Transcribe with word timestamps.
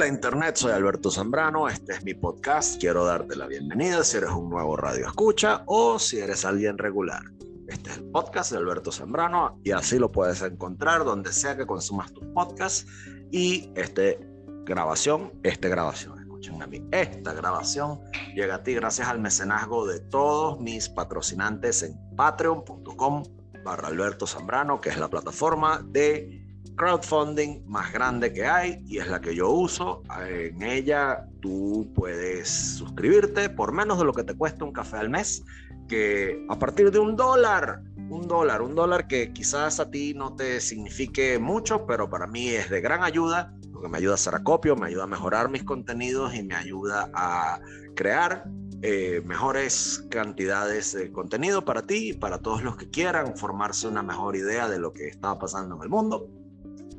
Hola 0.00 0.08
Internet, 0.08 0.56
soy 0.56 0.72
Alberto 0.72 1.10
Zambrano, 1.10 1.68
este 1.68 1.92
es 1.92 2.02
mi 2.02 2.14
podcast, 2.14 2.80
quiero 2.80 3.04
darte 3.04 3.36
la 3.36 3.46
bienvenida 3.46 4.02
si 4.02 4.16
eres 4.16 4.30
un 4.30 4.48
nuevo 4.48 4.74
radio 4.74 5.06
escucha 5.06 5.62
o 5.66 5.98
si 5.98 6.18
eres 6.20 6.46
alguien 6.46 6.78
regular. 6.78 7.22
Este 7.68 7.90
es 7.90 7.98
el 7.98 8.04
podcast 8.04 8.50
de 8.50 8.56
Alberto 8.56 8.90
Zambrano 8.92 9.60
y 9.62 9.72
así 9.72 9.98
lo 9.98 10.10
puedes 10.10 10.40
encontrar 10.40 11.04
donde 11.04 11.34
sea 11.34 11.54
que 11.54 11.66
consumas 11.66 12.14
tus 12.14 12.24
podcasts 12.28 12.86
y 13.30 13.70
este 13.76 14.18
grabación, 14.64 15.34
esta 15.42 15.68
grabación, 15.68 16.18
escuchen 16.18 16.62
a 16.62 16.66
mí, 16.66 16.82
esta 16.92 17.34
grabación 17.34 18.00
llega 18.34 18.54
a 18.54 18.62
ti 18.62 18.72
gracias 18.72 19.06
al 19.06 19.20
mecenazgo 19.20 19.86
de 19.86 20.00
todos 20.00 20.58
mis 20.60 20.88
patrocinantes 20.88 21.82
en 21.82 21.94
patreon.com 22.16 23.22
barra 23.66 23.88
Alberto 23.88 24.26
Zambrano, 24.26 24.80
que 24.80 24.88
es 24.88 24.96
la 24.96 25.08
plataforma 25.08 25.84
de 25.84 26.39
crowdfunding 26.76 27.62
más 27.66 27.92
grande 27.92 28.32
que 28.32 28.46
hay 28.46 28.82
y 28.86 28.98
es 28.98 29.08
la 29.08 29.20
que 29.20 29.34
yo 29.34 29.50
uso. 29.50 30.02
En 30.26 30.62
ella 30.62 31.26
tú 31.40 31.90
puedes 31.94 32.48
suscribirte 32.48 33.50
por 33.50 33.72
menos 33.72 33.98
de 33.98 34.04
lo 34.04 34.12
que 34.12 34.24
te 34.24 34.34
cuesta 34.34 34.64
un 34.64 34.72
café 34.72 34.98
al 34.98 35.10
mes, 35.10 35.44
que 35.88 36.46
a 36.48 36.58
partir 36.58 36.90
de 36.90 36.98
un 36.98 37.16
dólar, 37.16 37.82
un 38.08 38.26
dólar, 38.26 38.62
un 38.62 38.74
dólar 38.74 39.06
que 39.06 39.32
quizás 39.32 39.80
a 39.80 39.90
ti 39.90 40.14
no 40.14 40.34
te 40.34 40.60
signifique 40.60 41.38
mucho, 41.38 41.86
pero 41.86 42.08
para 42.08 42.26
mí 42.26 42.48
es 42.48 42.70
de 42.70 42.80
gran 42.80 43.02
ayuda, 43.02 43.54
porque 43.72 43.88
me 43.88 43.98
ayuda 43.98 44.12
a 44.12 44.14
hacer 44.14 44.34
acopio, 44.34 44.76
me 44.76 44.86
ayuda 44.86 45.04
a 45.04 45.08
mejorar 45.08 45.50
mis 45.50 45.64
contenidos 45.64 46.34
y 46.34 46.42
me 46.42 46.54
ayuda 46.54 47.10
a 47.14 47.60
crear 47.94 48.44
eh, 48.82 49.20
mejores 49.26 50.06
cantidades 50.10 50.94
de 50.94 51.12
contenido 51.12 51.64
para 51.64 51.82
ti 51.82 52.10
y 52.10 52.12
para 52.14 52.38
todos 52.38 52.62
los 52.62 52.76
que 52.76 52.88
quieran 52.88 53.36
formarse 53.36 53.86
una 53.86 54.02
mejor 54.02 54.36
idea 54.36 54.68
de 54.68 54.78
lo 54.78 54.94
que 54.94 55.08
está 55.08 55.38
pasando 55.38 55.76
en 55.76 55.82
el 55.82 55.88
mundo 55.90 56.39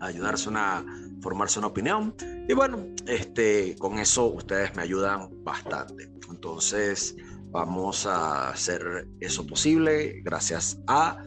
ayudarse 0.02 0.50
a 0.54 0.84
formarse 1.22 1.60
una 1.60 1.70
opinión. 1.70 2.14
Y 2.48 2.54
bueno, 2.54 2.86
este, 3.06 3.76
con 3.78 4.00
eso 4.00 4.26
ustedes 4.26 4.76
me 4.76 4.82
ayudan 4.82 5.30
bastante. 5.44 6.12
Entonces, 6.30 7.16
vamos 7.52 8.06
a 8.06 8.50
hacer 8.50 9.08
eso 9.20 9.46
posible 9.46 10.22
gracias 10.24 10.80
a 10.88 11.24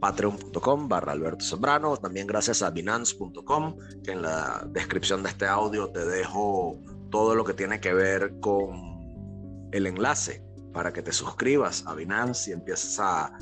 patreon.com 0.00 0.88
barra 0.88 1.12
Alberto 1.12 1.44
Zambrano, 1.44 1.96
también 1.96 2.26
gracias 2.26 2.62
a 2.62 2.70
binance.com, 2.70 3.76
que 4.04 4.12
en 4.12 4.22
la 4.22 4.64
descripción 4.70 5.22
de 5.22 5.30
este 5.30 5.46
audio 5.46 5.90
te 5.90 6.04
dejo 6.04 6.78
todo 7.10 7.34
lo 7.34 7.44
que 7.44 7.54
tiene 7.54 7.80
que 7.80 7.92
ver 7.92 8.38
con 8.40 9.68
el 9.72 9.86
enlace 9.86 10.44
para 10.72 10.92
que 10.92 11.02
te 11.02 11.12
suscribas 11.12 11.84
a 11.86 11.94
Binance 11.94 12.50
y 12.50 12.52
empieces 12.52 13.00
a 13.00 13.36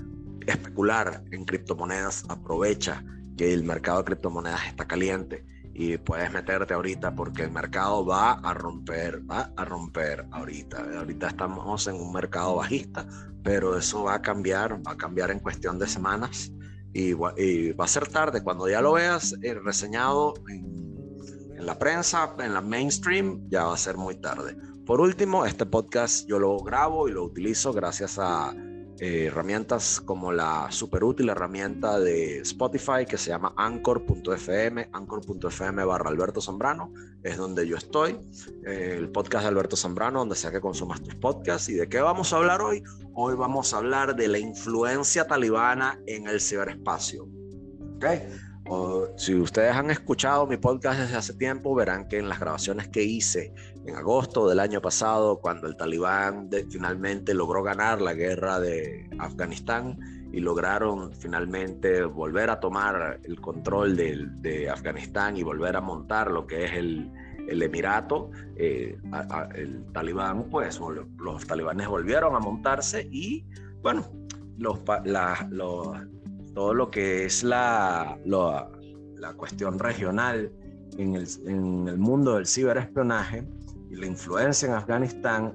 especular 0.47 1.23
en 1.33 1.45
criptomonedas. 1.45 2.25
Aprovecha 2.29 3.05
que 3.37 3.53
el 3.53 3.65
mercado 3.65 3.99
de 3.99 4.05
criptomonedas 4.05 4.67
está 4.67 4.87
caliente 4.87 5.45
y 5.79 5.99
puedes 5.99 6.33
meterte 6.33 6.73
ahorita 6.73 7.15
porque 7.15 7.43
el 7.43 7.51
mercado 7.51 8.05
va 8.05 8.33
a 8.33 8.55
romper, 8.55 9.21
va 9.31 9.53
a 9.57 9.65
romper 9.65 10.25
ahorita. 10.31 10.99
Ahorita 10.99 11.29
estamos 11.29 11.87
en 11.87 11.97
un 11.97 12.13
mercado 12.13 12.57
bajista, 12.57 13.07
pero 13.43 13.77
eso 13.77 14.05
va 14.05 14.15
a 14.15 14.23
cambiar, 14.23 14.81
va 14.87 14.93
a 14.93 14.97
cambiar 14.97 15.31
en 15.31 15.41
cuestión 15.41 15.79
de 15.79 15.87
semanas 15.87 16.51
y, 16.95 17.13
va 17.13 17.85
a 17.85 17.89
ser 17.89 18.09
tarde. 18.09 18.43
Cuando 18.43 18.71
ya 18.71 18.81
lo 18.81 18.95
veas 18.95 19.35
eh, 19.43 19.53
reseñado 19.53 20.33
en, 20.49 21.55
en 21.59 21.67
la 21.67 21.79
prensa, 21.79 22.35
en 22.39 22.55
la 22.55 22.63
mainstream, 22.63 23.47
ya 23.51 23.65
va 23.65 23.75
a 23.75 23.79
ser 23.79 23.99
muy 23.99 24.15
tarde. 24.19 24.57
Por 24.87 25.03
último, 25.03 25.45
este 25.45 25.67
podcast 25.67 26.27
yo 26.27 26.39
lo 26.39 26.57
grabo 26.61 27.07
y 27.07 27.13
lo 27.13 27.25
utilizo 27.25 27.75
gracias 27.75 28.19
a 28.19 28.55
eh, 28.99 29.27
herramientas 29.27 30.01
como 30.01 30.33
la 30.33 30.69
super 30.71 31.05
útil 31.05 31.29
herramienta 31.29 31.99
de 32.01 32.39
Spotify 32.39 33.05
que 33.09 33.19
se 33.19 33.31
llama 33.31 33.53
anchor.fm, 33.57 34.89
anchor.fm 34.93 35.85
barra 35.85 36.09
Alberto 36.11 36.41
Zambrano, 36.41 36.93
es 37.23 37.37
donde 37.37 37.67
yo 37.67 37.77
estoy, 37.77 38.19
eh, 38.67 38.95
el 38.97 39.11
podcast 39.11 39.43
de 39.45 39.49
Alberto 39.49 39.77
Zambrano, 39.77 40.21
donde 40.21 40.35
sea 40.35 40.51
que 40.51 40.61
consumas 40.61 41.03
tus 41.03 41.15
podcasts. 41.15 41.69
¿Y 41.69 41.75
de 41.75 41.89
qué 41.89 42.01
vamos 42.01 42.33
a 42.33 42.37
hablar 42.37 42.63
hoy? 42.63 42.83
Hoy 43.15 43.35
vamos 43.35 43.75
a 43.75 43.79
hablar 43.79 44.17
de 44.17 44.29
la 44.29 44.39
influencia 44.39 45.27
talibana 45.27 46.01
en 46.07 46.27
el 46.29 46.41
ciberespacio. 46.41 47.29
¿Okay? 47.97 48.23
Si 49.17 49.35
ustedes 49.35 49.73
han 49.75 49.91
escuchado 49.91 50.47
mi 50.47 50.57
podcast 50.57 51.01
desde 51.01 51.17
hace 51.17 51.35
tiempo, 51.35 51.75
verán 51.75 52.09
que 52.09 52.19
en 52.19 52.29
las 52.29 52.41
grabaciones 52.41 52.89
que 52.89 53.03
hice 53.03 53.53
en 53.87 53.95
agosto 53.95 54.49
del 54.49 54.61
año 54.61 54.81
pasado, 54.81 55.39
cuando 55.41 55.69
el 55.69 55.77
talibán 55.77 56.51
finalmente 56.71 57.35
logró 57.35 57.63
ganar 57.63 58.01
la 58.01 58.15
guerra 58.15 58.59
de 58.59 59.09
Afganistán 59.19 59.99
y 60.33 60.41
lograron 60.41 61.15
finalmente 61.15 62.03
volver 62.05 62.51
a 62.51 62.59
tomar 62.59 63.21
el 63.23 63.41
control 63.41 63.97
de, 63.97 64.69
Afganistán 64.69 65.37
y 65.37 65.43
volver 65.43 65.77
a 65.77 65.81
montar 65.81 66.31
lo 66.31 66.47
que 66.47 66.65
es 66.65 66.73
el, 66.73 67.11
Emirato, 67.49 68.31
eh, 68.57 68.99
el 69.55 69.85
talibán, 69.93 70.51
pues 70.51 70.81
los 71.19 71.47
talibanes 71.47 71.87
volvieron 71.87 72.35
a 72.35 72.41
montarse 72.41 73.09
y, 73.13 73.47
bueno, 73.83 74.05
los, 74.59 74.81
los 75.51 75.97
todo 76.57 76.73
lo 76.73 76.91
que 76.91 77.27
es 77.27 77.45
la, 77.45 78.19
la, 78.25 79.35
cuestión 79.37 79.79
regional 79.79 80.51
en 80.97 81.15
el, 81.15 81.29
en 81.45 81.87
el 81.87 81.99
mundo 81.99 82.37
del 82.37 82.47
ciberespionaje 82.47 83.47
y 83.91 83.97
la 83.97 84.07
influencia 84.07 84.69
en 84.69 84.75
Afganistán 84.75 85.55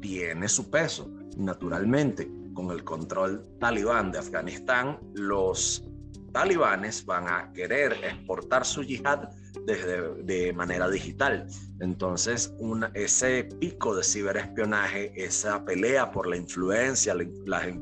tiene 0.00 0.48
su 0.48 0.70
peso. 0.70 1.10
Naturalmente, 1.36 2.30
con 2.54 2.70
el 2.70 2.84
control 2.84 3.42
talibán 3.58 4.12
de 4.12 4.20
Afganistán, 4.20 5.00
los 5.14 5.84
talibanes 6.32 7.04
van 7.04 7.26
a 7.26 7.52
querer 7.52 7.94
exportar 8.04 8.64
su 8.64 8.84
yihad 8.84 9.28
desde, 9.66 10.22
de 10.22 10.52
manera 10.52 10.88
digital. 10.88 11.48
Entonces, 11.80 12.54
una, 12.60 12.92
ese 12.94 13.42
pico 13.58 13.96
de 13.96 14.04
ciberespionaje, 14.04 15.12
esa 15.16 15.64
pelea 15.64 16.12
por 16.12 16.28
la 16.28 16.36
influencia, 16.36 17.12
la, 17.12 17.26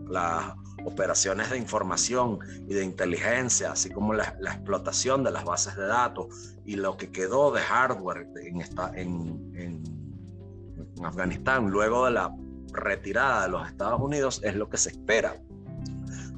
la, 0.08 0.56
operaciones 0.88 1.50
de 1.50 1.58
información 1.58 2.38
y 2.66 2.74
de 2.74 2.84
inteligencia, 2.84 3.72
así 3.72 3.90
como 3.90 4.14
la, 4.14 4.24
explotación 4.24 5.22
de 5.22 5.30
las 5.30 5.44
bases 5.44 5.76
de 5.76 5.86
datos 5.86 6.56
y 6.64 6.76
lo 6.76 6.96
que 6.96 7.10
quedó 7.10 7.52
de 7.52 7.60
hardware 7.60 8.26
en, 8.42 8.60
esta, 8.60 8.90
en, 8.94 9.52
en, 9.54 9.98
Afganistán 11.04 11.70
luego 11.70 12.06
de 12.06 12.10
la 12.10 12.34
retirada 12.72 13.44
de 13.44 13.50
los 13.50 13.68
Estados 13.68 14.00
Unidos 14.00 14.40
es 14.42 14.56
lo 14.56 14.68
que 14.68 14.76
se 14.76 14.90
espera. 14.90 15.40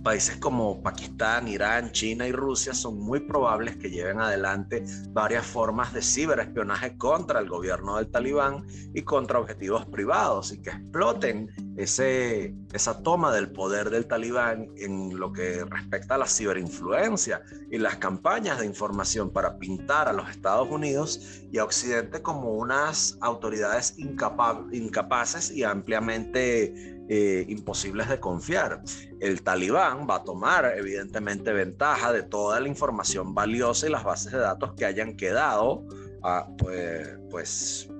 Países 0.02 0.36
como 0.36 0.82
Pakistán, 0.82 1.46
Irán, 1.46 1.92
China 1.92 2.26
y 2.26 2.32
Rusia 2.32 2.72
son 2.72 2.98
muy 2.98 3.20
probables 3.20 3.76
que 3.76 3.90
lleven 3.90 4.18
adelante 4.18 4.82
varias 5.10 5.44
formas 5.44 5.92
de 5.92 6.00
ciberespionaje 6.00 6.96
contra 6.96 7.38
el 7.38 7.50
gobierno 7.50 7.96
del 7.96 8.10
talibán 8.10 8.66
y 8.94 9.02
contra 9.02 9.38
objetivos 9.38 9.84
privados 9.84 10.52
y 10.52 10.62
que 10.62 10.70
exploten 10.70 11.50
ese, 11.76 12.54
esa 12.72 13.02
toma 13.02 13.30
del 13.30 13.52
poder 13.52 13.90
del 13.90 14.06
talibán 14.06 14.68
en 14.76 15.18
lo 15.18 15.34
que 15.34 15.64
respecta 15.66 16.14
a 16.14 16.18
la 16.18 16.26
ciberinfluencia 16.26 17.42
y 17.70 17.76
las 17.76 17.96
campañas 17.96 18.58
de 18.60 18.66
información 18.66 19.30
para 19.30 19.58
pintar 19.58 20.08
a 20.08 20.14
los 20.14 20.30
Estados 20.30 20.68
Unidos 20.70 21.42
y 21.52 21.58
a 21.58 21.64
Occidente 21.64 22.22
como 22.22 22.54
unas 22.54 23.18
autoridades 23.20 23.96
incapaces 23.98 25.50
y 25.50 25.62
ampliamente 25.62 26.99
eh, 27.12 27.44
imposibles 27.48 28.08
de 28.08 28.20
confiar. 28.20 28.82
El 29.18 29.42
talibán 29.42 30.06
va 30.08 30.16
a 30.16 30.22
tomar 30.22 30.72
evidentemente 30.76 31.52
ventaja 31.52 32.12
de 32.12 32.22
toda 32.22 32.60
la 32.60 32.68
información 32.68 33.34
valiosa 33.34 33.88
y 33.88 33.90
las 33.90 34.04
bases 34.04 34.30
de 34.30 34.38
datos 34.38 34.74
que 34.74 34.84
hayan 34.84 35.16
quedado 35.16 35.84
ah, 36.22 36.46
pues, 36.56 37.18
pues 37.28 37.90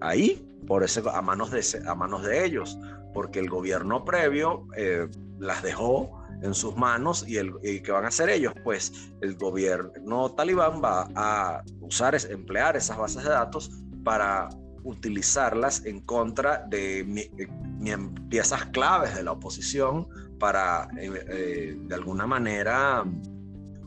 ahí 0.00 0.46
a, 0.62 1.22
manos 1.22 1.50
de, 1.50 2.44
ellos 2.44 2.78
porque 3.12 3.40
el 3.40 3.50
gobierno 3.50 4.04
previo 4.04 4.68
eh, 4.76 5.08
las 5.40 5.64
dejó 5.64 6.22
en 6.40 6.54
sus 6.54 6.76
manos 6.76 7.24
y, 7.26 7.38
el, 7.38 7.52
¿qué 7.60 7.90
van 7.90 8.04
a 8.04 8.08
hacer 8.08 8.30
ellos? 8.30 8.52
Pues 8.62 8.92
el 9.20 9.34
gobierno 9.34 10.30
talibán 10.30 10.80
va 10.80 11.08
a 11.16 11.64
usar, 11.80 12.16
emplear 12.30 12.76
esas 12.76 12.96
bases 12.96 13.24
de 13.24 13.30
datos 13.30 13.68
para 14.04 14.48
utilizarlas 14.84 15.84
en 15.84 16.00
contra 16.00 16.66
de 16.68 17.00
eh, 17.00 17.98
piezas 18.28 18.66
claves 18.66 19.14
de 19.14 19.22
la 19.22 19.32
oposición 19.32 20.08
para 20.38 20.88
eh, 20.98 21.76
de 21.78 21.94
alguna 21.94 22.26
manera 22.26 23.04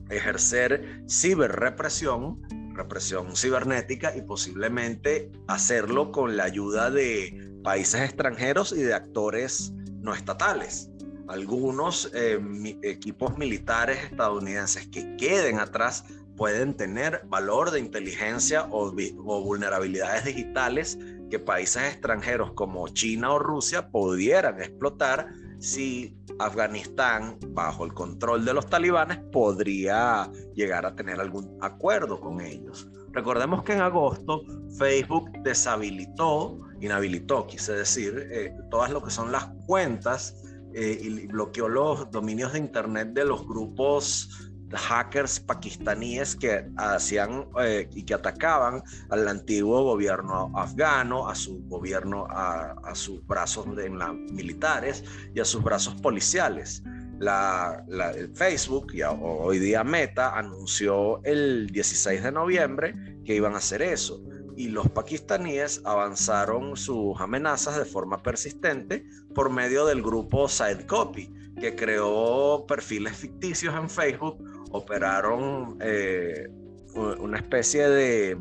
ejercer 0.10 1.04
ciberrepresión, 1.10 2.42
represión 2.74 3.36
cibernética 3.36 4.16
y 4.16 4.22
posiblemente 4.22 5.32
hacerlo 5.48 6.12
con 6.12 6.38
la 6.38 6.44
ayuda 6.46 6.92
de 6.92 7.54
países 7.64 8.02
extranjeros 8.02 8.72
y 8.72 8.84
de 8.84 8.94
actores 8.94 9.74
no 10.02 10.14
estatales. 10.14 10.90
Algunos 11.28 12.12
eh, 12.14 12.40
equipos 12.84 13.38
militares 13.38 13.98
estadounidenses 14.04 14.88
que 14.88 15.16
queden 15.16 15.60
atrás 15.60 16.04
pueden 16.36 16.76
tener 16.76 17.22
valor 17.28 17.72
de 17.72 17.80
inteligencia 17.80 18.68
o, 18.72 18.92
vulnerabilidades 18.92 20.26
digitales 20.26 20.98
que 21.30 21.40
países 21.40 21.84
extranjeros 21.84 22.54
como 22.54 22.88
China 22.90 23.34
o 23.34 23.40
Rusia 23.40 23.90
pudieran 23.90 24.62
explotar 24.62 25.28
si 25.60 26.18
Afganistán, 26.40 27.38
bajo 27.50 27.86
el 27.86 27.94
control 27.94 28.44
de 28.44 28.54
los 28.54 28.68
talibanes, 28.68 29.20
podría 29.32 30.30
llegar 30.56 30.86
a 30.86 30.94
tener 30.94 31.20
algún 31.22 31.58
acuerdo 31.62 32.20
con 32.20 32.42
ellos. 32.42 32.88
Recordemos 33.12 33.64
que 33.64 33.74
en 33.74 33.82
agosto 33.82 34.44
Facebook 34.78 35.32
deshabilitó, 35.44 36.60
inhabilitó, 36.82 37.48
quise 37.48 37.74
decir, 37.74 38.28
eh, 38.32 38.54
todas 38.70 38.92
lo 38.92 39.02
que 39.02 39.12
son 39.12 39.32
las 39.32 39.46
cuentas 39.66 40.44
eh, 40.74 40.98
y 41.02 41.28
bloqueó 41.28 41.70
los 41.70 42.10
dominios 42.12 42.54
de 42.54 42.60
Internet 42.60 43.10
de 43.14 43.24
los 43.24 43.48
grupos 43.48 44.53
hackers 44.76 45.40
pakistaníes 45.40 46.36
que 46.36 46.66
hacían 46.78 47.48
eh, 47.62 47.90
y 47.94 48.04
que 48.04 48.14
atacaban 48.14 48.84
al 49.10 49.28
antiguo 49.28 49.84
gobierno 49.84 50.52
afgano, 50.56 51.28
a 51.28 51.36
su 51.36 51.64
gobierno, 51.68 52.28
a, 52.30 52.94
sus 52.96 53.26
brazos 53.26 53.76
de, 53.76 53.90
militares 53.90 55.04
y 55.34 55.40
a 55.40 55.46
sus 55.46 55.64
brazos 55.64 55.96
policiales. 55.96 56.84
La, 57.20 57.86
el 58.16 58.36
Facebook, 58.36 58.94
y 58.94 59.02
hoy 59.04 59.60
día 59.60 59.84
Meta, 59.84 60.38
anunció 60.38 61.24
el 61.24 61.68
16 61.68 62.24
de 62.24 62.32
noviembre 62.32 62.96
que 63.24 63.36
iban 63.36 63.54
a 63.54 63.58
hacer 63.58 63.82
eso. 63.82 64.22
Y 64.56 64.68
los 64.68 64.90
pakistaníes 64.90 65.82
avanzaron 65.86 66.76
sus 66.76 67.20
amenazas 67.20 67.78
de 67.78 67.86
forma 67.86 68.22
persistente 68.22 69.06
por 69.34 69.50
medio 69.50 69.86
del 69.86 70.02
grupo 70.04 70.48
Sidecopy, 70.48 71.34
que 71.60 71.76
creó 71.76 72.66
perfiles 72.68 73.16
ficticios 73.16 73.74
en 73.76 73.90
Facebook 73.90 74.38
operaron 74.72 75.78
eh, 75.82 76.48
una 76.96 77.38
especie 77.38 77.90
de 77.90 78.38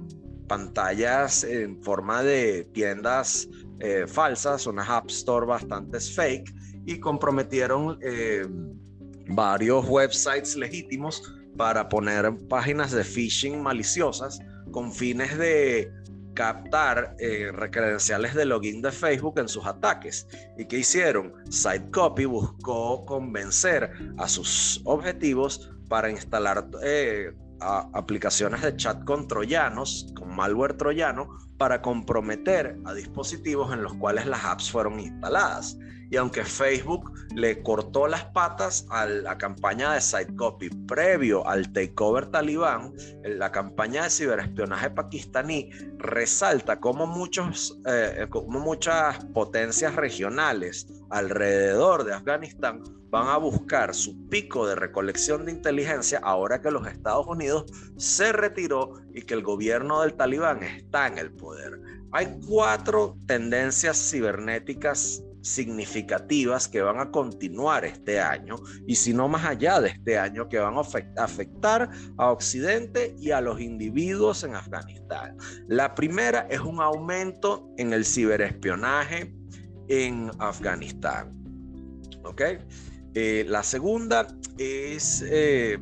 pantallas 0.49 1.45
en 1.45 1.83
forma 1.83 2.23
de 2.23 2.65
tiendas 2.73 3.49
eh, 3.81 4.07
falsas, 4.07 4.67
unas 4.67 4.89
App 4.89 5.09
Store 5.11 5.47
bastante 5.47 5.99
fake, 5.99 6.55
y 6.85 6.99
comprometieron 6.99 7.99
eh, 8.03 8.47
varios 9.29 9.89
websites 9.89 10.57
legítimos 10.57 11.23
para 11.57 11.89
poner 11.89 12.37
páginas 12.49 12.93
de 12.93 13.05
phishing 13.05 13.63
maliciosas 13.63 14.41
con 14.71 14.93
fines 14.93 15.37
de 15.39 15.91
captar 16.35 17.15
credenciales 17.71 18.35
de 18.35 18.47
login 18.47 18.81
de 18.81 18.91
Facebook 18.91 19.39
en 19.39 19.49
sus 19.49 19.67
ataques. 19.67 20.27
¿Y 20.57 20.65
qué 20.65 20.79
hicieron? 20.79 21.35
SiteCopy 21.51 22.25
buscó 22.25 23.05
convencer 23.05 23.93
a 24.17 24.27
sus 24.27 24.81
objetivos 24.85 25.73
para 25.93 26.09
instalar 26.11 26.71
eh, 26.83 27.35
aplicaciones 27.61 28.62
de 28.62 28.75
chat 28.77 29.05
con 29.05 29.29
troyanos, 29.29 30.11
con 30.17 30.35
malware 30.35 30.73
troyano, 30.73 31.37
para 31.62 31.81
comprometer 31.81 32.76
a 32.85 32.93
dispositivos 32.93 33.73
en 33.73 33.85
los 33.85 33.94
cuales 33.94 34.26
las 34.26 34.44
apps 34.44 34.69
fueron 34.69 34.99
instaladas. 34.99 35.79
Y 36.11 36.17
aunque 36.17 36.44
Facebook 36.44 37.12
le 37.37 37.62
cortó 37.62 38.09
las 38.09 38.25
patas 38.25 38.85
a 38.91 39.06
la 39.06 39.38
campaña 39.38 39.93
de 39.93 40.00
SiteCopy 40.00 40.70
previo 40.88 41.47
al 41.47 41.73
takeover 41.73 42.26
talibán, 42.26 42.93
la 43.23 43.53
campaña 43.53 44.03
de 44.03 44.11
ciberespionaje 44.11 44.91
pakistaní 44.91 45.70
resalta 45.99 46.81
cómo, 46.81 47.06
muchos, 47.06 47.79
eh, 47.87 48.26
como 48.29 48.59
muchas 48.59 49.25
potencias 49.26 49.94
regionales 49.94 50.88
alrededor 51.11 52.03
de 52.03 52.14
Afganistán 52.14 52.82
van 53.12 53.29
a 53.29 53.37
buscar 53.37 53.94
su 53.94 54.26
pico 54.29 54.67
de 54.67 54.75
recolección 54.75 55.44
de 55.44 55.53
inteligencia 55.53 56.19
ahora 56.25 56.62
que 56.62 56.70
los 56.70 56.87
Estados 56.87 57.26
Unidos 57.26 57.67
se 57.99 58.32
retiró 58.32 58.94
y 59.12 59.23
que 59.23 59.35
el 59.35 59.43
gobierno 59.43 60.00
del 60.00 60.14
talibán 60.14 60.62
está 60.62 61.09
en 61.09 61.19
el 61.19 61.31
poder. 61.31 61.51
Hay 62.12 62.38
cuatro 62.46 63.16
tendencias 63.26 64.10
cibernéticas 64.10 65.22
significativas 65.43 66.69
que 66.69 66.82
van 66.82 67.00
a 67.00 67.10
continuar 67.10 67.84
este 67.84 68.20
año 68.20 68.56
y 68.87 68.94
si 68.94 69.12
no 69.12 69.28
más 69.28 69.44
allá 69.44 69.81
de 69.81 69.88
este 69.88 70.19
año 70.19 70.49
que 70.49 70.58
van 70.58 70.75
a 70.76 71.22
afectar 71.22 71.90
a 72.16 72.31
Occidente 72.31 73.14
y 73.19 73.32
a 73.32 73.40
los 73.40 73.60
individuos 73.60 74.44
en 74.44 74.54
Afganistán. 74.54 75.37
La 75.69 75.94
primera 75.94 76.46
es 76.49 76.60
un 76.60 76.81
aumento 76.81 77.69
en 77.76 77.93
el 77.93 78.04
ciberespionaje 78.04 79.34
en 79.88 80.31
Afganistán. 80.38 81.32
¿Ok? 82.25 82.43
Eh, 83.14 83.44
la 83.49 83.62
segunda 83.62 84.26
es 84.56 85.25
eh, 85.26 85.78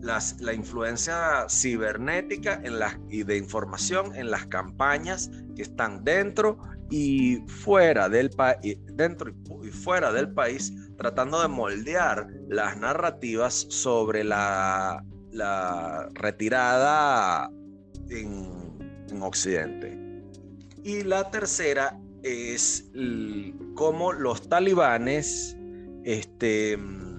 la 0.00 0.54
influencia 0.54 1.46
cibernética 1.48 2.60
en 2.64 2.74
y 3.10 3.22
de 3.22 3.36
información 3.36 4.14
en 4.14 4.30
las 4.30 4.46
campañas 4.46 5.30
que 5.54 5.62
están 5.62 6.04
dentro 6.04 6.58
y 6.90 7.38
fuera 7.46 8.08
del 8.08 8.30
país, 8.30 8.78
dentro 8.94 9.32
y 9.62 9.68
fuera 9.68 10.12
del 10.12 10.32
país, 10.32 10.72
tratando 10.96 11.40
de 11.40 11.48
moldear 11.48 12.26
las 12.48 12.76
narrativas 12.78 13.66
sobre 13.68 14.24
la, 14.24 15.04
retirada 16.14 17.50
en, 18.08 18.60
Occidente. 19.22 19.98
Y 20.84 21.02
la 21.02 21.30
tercera 21.32 21.98
es 22.22 22.90
cómo 23.74 24.12
los 24.12 24.48
talibanes 24.48 25.56
este, 26.04 26.76
mm, 26.76 27.10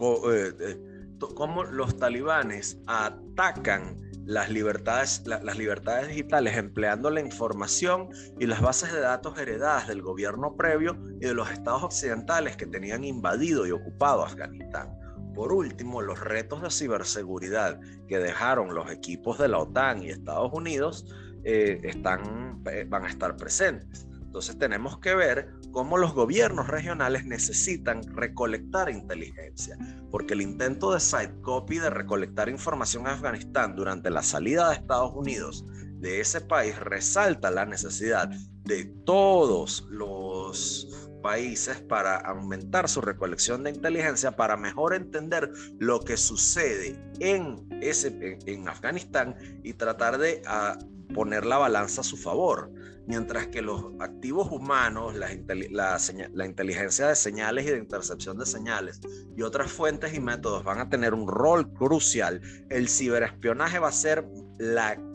eh, 0.00 0.52
eh, 0.60 0.85
cómo 1.18 1.64
los 1.64 1.96
talibanes 1.96 2.78
atacan 2.86 4.00
las 4.26 4.50
libertades, 4.50 5.22
las 5.24 5.56
libertades 5.56 6.08
digitales 6.08 6.56
empleando 6.56 7.10
la 7.10 7.20
información 7.20 8.08
y 8.40 8.46
las 8.46 8.60
bases 8.60 8.92
de 8.92 9.00
datos 9.00 9.38
heredadas 9.38 9.86
del 9.86 10.02
gobierno 10.02 10.56
previo 10.56 10.96
y 11.20 11.26
de 11.26 11.34
los 11.34 11.50
estados 11.50 11.84
occidentales 11.84 12.56
que 12.56 12.66
tenían 12.66 13.04
invadido 13.04 13.66
y 13.66 13.70
ocupado 13.70 14.24
Afganistán. 14.24 14.98
Por 15.32 15.52
último, 15.52 16.02
los 16.02 16.18
retos 16.18 16.62
de 16.62 16.70
ciberseguridad 16.70 17.78
que 18.08 18.18
dejaron 18.18 18.74
los 18.74 18.90
equipos 18.90 19.38
de 19.38 19.48
la 19.48 19.58
OTAN 19.58 20.02
y 20.02 20.08
Estados 20.08 20.50
Unidos 20.52 21.06
eh, 21.44 21.78
están, 21.84 22.64
van 22.88 23.04
a 23.04 23.08
estar 23.08 23.36
presentes. 23.36 24.08
Entonces 24.36 24.58
tenemos 24.58 24.98
que 24.98 25.14
ver 25.14 25.48
cómo 25.72 25.96
los 25.96 26.12
gobiernos 26.12 26.68
regionales 26.68 27.24
necesitan 27.24 28.02
recolectar 28.14 28.90
inteligencia, 28.90 29.78
porque 30.10 30.34
el 30.34 30.42
intento 30.42 30.92
de 30.92 31.00
Sidecopy 31.00 31.78
de 31.78 31.88
recolectar 31.88 32.50
información 32.50 33.04
en 33.04 33.12
Afganistán 33.12 33.74
durante 33.74 34.10
la 34.10 34.22
salida 34.22 34.68
de 34.68 34.74
Estados 34.74 35.12
Unidos 35.14 35.64
de 36.00 36.20
ese 36.20 36.42
país 36.42 36.78
resalta 36.78 37.50
la 37.50 37.64
necesidad 37.64 38.28
de 38.64 38.84
todos 39.06 39.86
los 39.88 41.10
países 41.22 41.80
para 41.80 42.16
aumentar 42.18 42.90
su 42.90 43.00
recolección 43.00 43.64
de 43.64 43.70
inteligencia 43.70 44.32
para 44.32 44.58
mejor 44.58 44.92
entender 44.92 45.50
lo 45.78 46.00
que 46.00 46.18
sucede 46.18 47.02
en, 47.20 47.66
ese, 47.80 48.38
en 48.44 48.68
Afganistán 48.68 49.34
y 49.64 49.72
tratar 49.72 50.18
de 50.18 50.42
ah, 50.46 50.76
poner 51.14 51.46
la 51.46 51.58
balanza 51.58 52.00
a 52.00 52.04
su 52.04 52.16
favor 52.16 52.70
mientras 53.06 53.46
que 53.48 53.62
los 53.62 53.84
activos 54.00 54.50
humanos, 54.50 55.14
la, 55.14 55.32
inteligencia 55.32 57.08
de 57.08 57.14
señales 57.14 57.66
y 57.66 57.70
de 57.70 57.78
intercepción 57.78 58.36
de 58.38 58.46
señales 58.46 59.00
y 59.36 59.42
otras 59.42 59.70
fuentes 59.70 60.14
y 60.14 60.20
métodos 60.20 60.64
van 60.64 60.80
a 60.80 60.88
tener 60.88 61.14
un 61.14 61.28
rol 61.28 61.72
crucial, 61.72 62.40
el 62.68 62.88
ciberespionaje 62.88 63.78
va 63.78 63.88
a 63.88 63.92
ser 63.92 64.26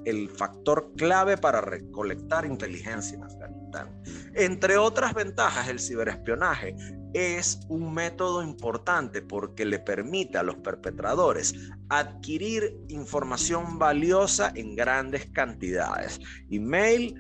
el 0.06 0.30
factor 0.30 0.92
clave 0.96 1.38
para 1.38 1.62
recolectar 1.62 2.46
inteligencia 2.46 3.18
en 3.18 3.24
Afganistán. 3.24 4.02
Entre 4.34 4.78
otras 4.78 5.14
ventajas, 5.14 5.68
el 5.68 5.80
ciberespionaje 5.80 6.76
es 7.14 7.60
un 7.68 7.94
método 7.94 8.42
importante 8.42 9.22
porque 9.22 9.66
le 9.66 9.80
permite 9.80 10.38
a 10.38 10.44
los 10.44 10.56
perpetradores 10.56 11.54
adquirir 11.90 12.78
información 12.88 13.78
valiosa 13.78 14.54
en 14.56 14.76
grandes 14.76 15.26
cantidades. 15.28 16.22
Email, 16.50 17.16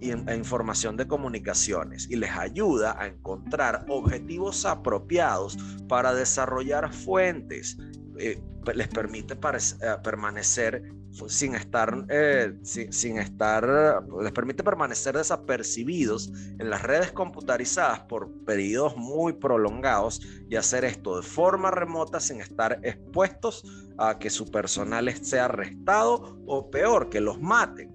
e 0.00 0.36
información 0.36 0.96
de 0.96 1.06
comunicaciones 1.06 2.08
y 2.10 2.16
les 2.16 2.30
ayuda 2.32 3.00
a 3.00 3.06
encontrar 3.06 3.86
objetivos 3.88 4.66
apropiados 4.66 5.56
para 5.88 6.12
desarrollar 6.12 6.92
fuentes. 6.92 7.78
Eh, 8.18 8.42
les 8.74 8.88
permite 8.88 9.34
eh, 9.34 9.96
permanecer 10.04 10.82
sin 11.28 11.54
estar, 11.54 12.06
eh, 12.08 12.54
sin, 12.62 13.18
estar, 13.18 14.02
les 14.22 14.32
permite 14.32 14.64
permanecer 14.64 15.16
desapercibidos 15.16 16.32
en 16.58 16.70
las 16.70 16.82
redes 16.82 17.12
computarizadas 17.12 18.00
por 18.00 18.30
periodos 18.44 18.96
muy 18.96 19.34
prolongados 19.34 20.22
y 20.48 20.56
hacer 20.56 20.84
esto 20.84 21.16
de 21.16 21.22
forma 21.22 21.70
remota 21.70 22.18
sin 22.18 22.40
estar 22.40 22.80
expuestos 22.82 23.64
a 23.98 24.18
que 24.18 24.30
su 24.30 24.50
personal 24.50 25.12
sea 25.22 25.44
arrestado 25.46 26.38
o 26.46 26.70
peor, 26.70 27.10
que 27.10 27.20
los 27.20 27.40
maten. 27.40 27.92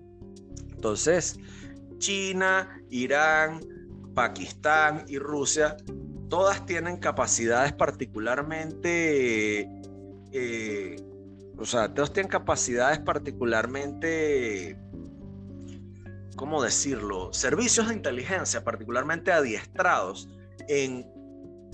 Entonces, 0.76 1.40
China, 1.98 2.82
Irán, 2.90 3.60
Pakistán 4.14 5.06
y 5.08 5.18
Rusia, 5.18 5.76
todas 6.30 6.66
tienen 6.66 6.98
capacidades 6.98 7.74
particularmente, 7.74 9.70
eh, 10.32 10.96
o 11.58 11.66
sea, 11.66 11.94
todos 11.94 12.14
tienen 12.14 12.30
capacidades 12.30 13.00
particularmente, 13.00 14.78
¿cómo 16.36 16.62
decirlo? 16.62 17.34
Servicios 17.34 17.88
de 17.88 17.96
inteligencia 17.96 18.64
particularmente 18.64 19.32
adiestrados 19.32 20.30
en 20.68 21.06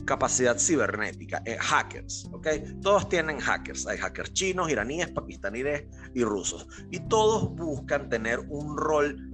capacidad 0.05 0.57
cibernética, 0.57 1.41
eh, 1.45 1.57
hackers, 1.59 2.27
¿ok? 2.31 2.47
Todos 2.81 3.07
tienen 3.09 3.39
hackers, 3.39 3.87
hay 3.87 3.97
hackers 3.97 4.33
chinos, 4.33 4.69
iraníes, 4.69 5.09
pakistaníes 5.11 5.85
y 6.13 6.23
rusos, 6.23 6.67
y 6.91 6.99
todos 7.07 7.53
buscan 7.55 8.09
tener 8.09 8.39
un 8.39 8.77
rol 8.77 9.33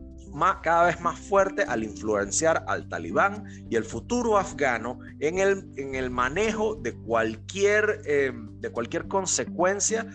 cada 0.62 0.86
vez 0.86 1.02
más 1.02 1.20
fuerte 1.20 1.64
al 1.64 1.84
influenciar 1.84 2.64
al 2.68 2.88
talibán 2.88 3.46
y 3.70 3.76
el 3.76 3.84
futuro 3.84 4.38
afgano 4.38 5.00
en 5.20 5.40
el, 5.40 5.66
en 5.78 5.96
el 5.96 6.10
manejo 6.10 6.76
de 6.76 6.94
cualquier, 6.94 8.02
eh, 8.06 8.32
de 8.34 8.70
cualquier 8.72 9.08
consecuencia 9.08 10.06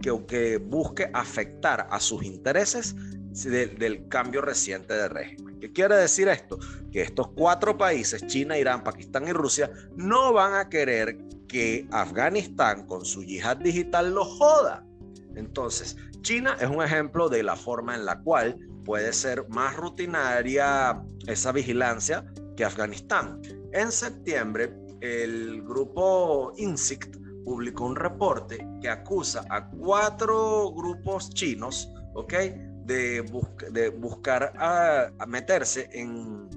que, 0.00 0.24
que, 0.26 0.56
busque 0.58 1.10
afectar 1.12 1.86
a 1.90 2.00
sus 2.00 2.24
intereses 2.24 2.94
del 3.44 4.08
cambio 4.08 4.40
reciente 4.40 4.94
de 4.94 5.08
régimen. 5.08 5.58
¿Qué 5.60 5.72
quiere 5.72 5.96
decir 5.96 6.28
esto? 6.28 6.58
Que 6.90 7.02
estos 7.02 7.28
cuatro 7.28 7.76
países, 7.76 8.26
China, 8.26 8.58
Irán, 8.58 8.82
Pakistán 8.82 9.28
y 9.28 9.32
Rusia, 9.32 9.70
no 9.94 10.32
van 10.32 10.54
a 10.54 10.68
querer 10.68 11.18
que 11.48 11.86
Afganistán 11.90 12.86
con 12.86 13.04
su 13.04 13.22
yihad 13.22 13.58
digital 13.58 14.14
lo 14.14 14.24
joda. 14.24 14.84
Entonces, 15.34 15.96
China 16.22 16.56
es 16.60 16.68
un 16.68 16.82
ejemplo 16.82 17.28
de 17.28 17.42
la 17.42 17.56
forma 17.56 17.94
en 17.94 18.04
la 18.04 18.20
cual 18.20 18.58
puede 18.84 19.12
ser 19.12 19.46
más 19.48 19.76
rutinaria 19.76 21.02
esa 21.26 21.52
vigilancia 21.52 22.24
que 22.56 22.64
Afganistán. 22.64 23.40
En 23.72 23.92
septiembre, 23.92 24.72
el 25.00 25.62
grupo 25.62 26.52
INSICT 26.56 27.16
publicó 27.46 27.84
un 27.84 27.94
reporte 27.94 28.66
que 28.82 28.88
acusa 28.88 29.44
a 29.48 29.68
cuatro 29.68 30.72
grupos 30.72 31.30
chinos, 31.30 31.88
¿ok? 32.12 32.32
De, 32.84 33.24
de 33.70 33.88
buscar 33.90 34.52
a, 34.58 35.12
meterse 35.28 35.88
en, 35.92 36.48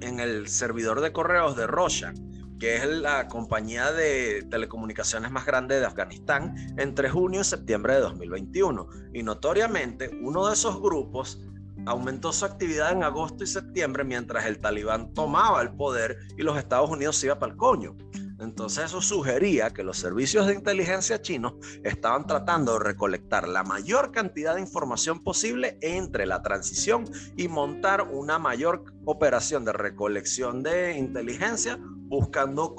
en, 0.00 0.18
el 0.18 0.48
servidor 0.48 1.00
de 1.00 1.12
correos 1.12 1.56
de 1.56 1.68
Roshan, 1.68 2.58
que 2.58 2.74
es 2.74 2.86
la 2.86 3.28
compañía 3.28 3.92
de 3.92 4.44
telecomunicaciones 4.50 5.30
más 5.30 5.46
grande 5.46 5.78
de 5.78 5.86
Afganistán, 5.86 6.56
entre 6.76 7.08
junio 7.08 7.42
y 7.42 7.44
septiembre 7.44 7.94
de 7.94 8.00
2021. 8.00 8.88
Y 9.14 9.22
notoriamente, 9.22 10.10
uno 10.22 10.48
de 10.48 10.54
esos 10.54 10.82
grupos 10.82 11.40
aumentó 11.86 12.32
su 12.32 12.44
actividad 12.44 12.90
en 12.90 13.04
agosto 13.04 13.44
y 13.44 13.46
septiembre 13.46 14.02
mientras 14.02 14.44
el 14.46 14.58
talibán 14.58 15.14
tomaba 15.14 15.62
el 15.62 15.70
poder 15.70 16.18
y 16.36 16.42
los 16.42 16.58
Estados 16.58 16.90
Unidos 16.90 17.16
se 17.16 17.26
iba 17.26 17.38
para 17.38 17.52
el 17.52 17.58
coño. 17.58 17.96
Entonces 18.38 18.84
eso 18.84 19.00
sugería 19.00 19.70
que 19.70 19.82
los 19.82 19.98
servicios 19.98 20.46
de 20.46 20.54
inteligencia 20.54 21.22
chinos 21.22 21.54
estaban 21.84 22.26
tratando 22.26 22.74
de 22.74 22.80
recolectar 22.80 23.48
la 23.48 23.64
mayor 23.64 24.12
cantidad 24.12 24.54
de 24.54 24.60
información 24.60 25.22
posible 25.22 25.78
entre 25.80 26.26
la 26.26 26.42
transición 26.42 27.04
y 27.36 27.48
montar 27.48 28.02
una 28.02 28.38
mayor 28.38 28.84
operación 29.06 29.64
de 29.64 29.72
recolección 29.72 30.62
de 30.62 30.98
inteligencia 30.98 31.78
buscando 31.80 32.74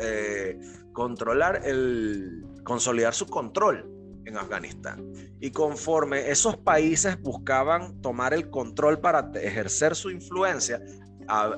eh, 0.00 0.58
controlar 0.92 1.62
el 1.64 2.44
consolidar 2.64 3.14
su 3.14 3.26
control 3.26 3.88
en 4.24 4.36
Afganistán. 4.36 5.12
Y 5.40 5.50
conforme 5.50 6.30
esos 6.30 6.56
países 6.56 7.20
buscaban 7.20 8.00
tomar 8.00 8.34
el 8.34 8.50
control 8.50 8.98
para 8.98 9.30
ejercer 9.34 9.94
su 9.94 10.10
influencia, 10.10 10.82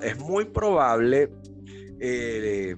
es 0.03 0.19
muy 0.19 0.45
probable 0.47 1.33
eh, 2.01 2.77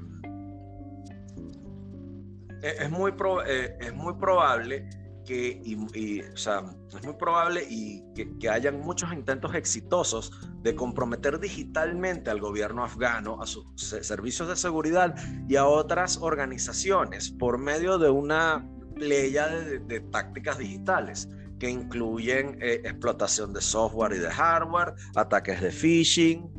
es, 2.62 2.90
muy 2.90 3.12
eh, 3.46 3.76
es 3.80 3.94
muy 3.94 4.14
probable 4.14 4.88
que, 5.24 5.60
y, 5.64 6.20
o 6.22 6.36
sea, 6.36 6.64
es 6.96 7.04
muy 7.04 7.14
probable 7.14 7.64
y 7.68 8.02
que, 8.14 8.36
que, 8.38 8.48
hayan 8.48 8.80
muchos 8.80 9.12
intentos 9.12 9.54
exitosos 9.54 10.32
de 10.62 10.74
comprometer 10.74 11.38
digitalmente 11.38 12.30
al 12.30 12.40
gobierno 12.40 12.84
afgano, 12.84 13.40
a 13.40 13.46
sus 13.46 13.64
servicios 13.76 14.48
de 14.48 14.56
seguridad 14.56 15.14
y 15.48 15.56
a 15.56 15.66
otras 15.66 16.18
organizaciones 16.20 17.30
por 17.30 17.58
medio 17.58 17.98
de 17.98 18.10
una 18.10 18.66
playa 18.94 19.48
de, 19.48 20.00
tácticas 20.00 20.58
digitales 20.58 21.28
que 21.58 21.70
incluyen 21.70 22.58
eh, 22.60 22.80
explotación 22.84 23.52
de 23.52 23.60
software 23.60 24.12
y 24.14 24.18
de 24.18 24.30
hardware, 24.30 24.94
ataques 25.14 25.60
de 25.60 25.70
phishing 25.70 26.50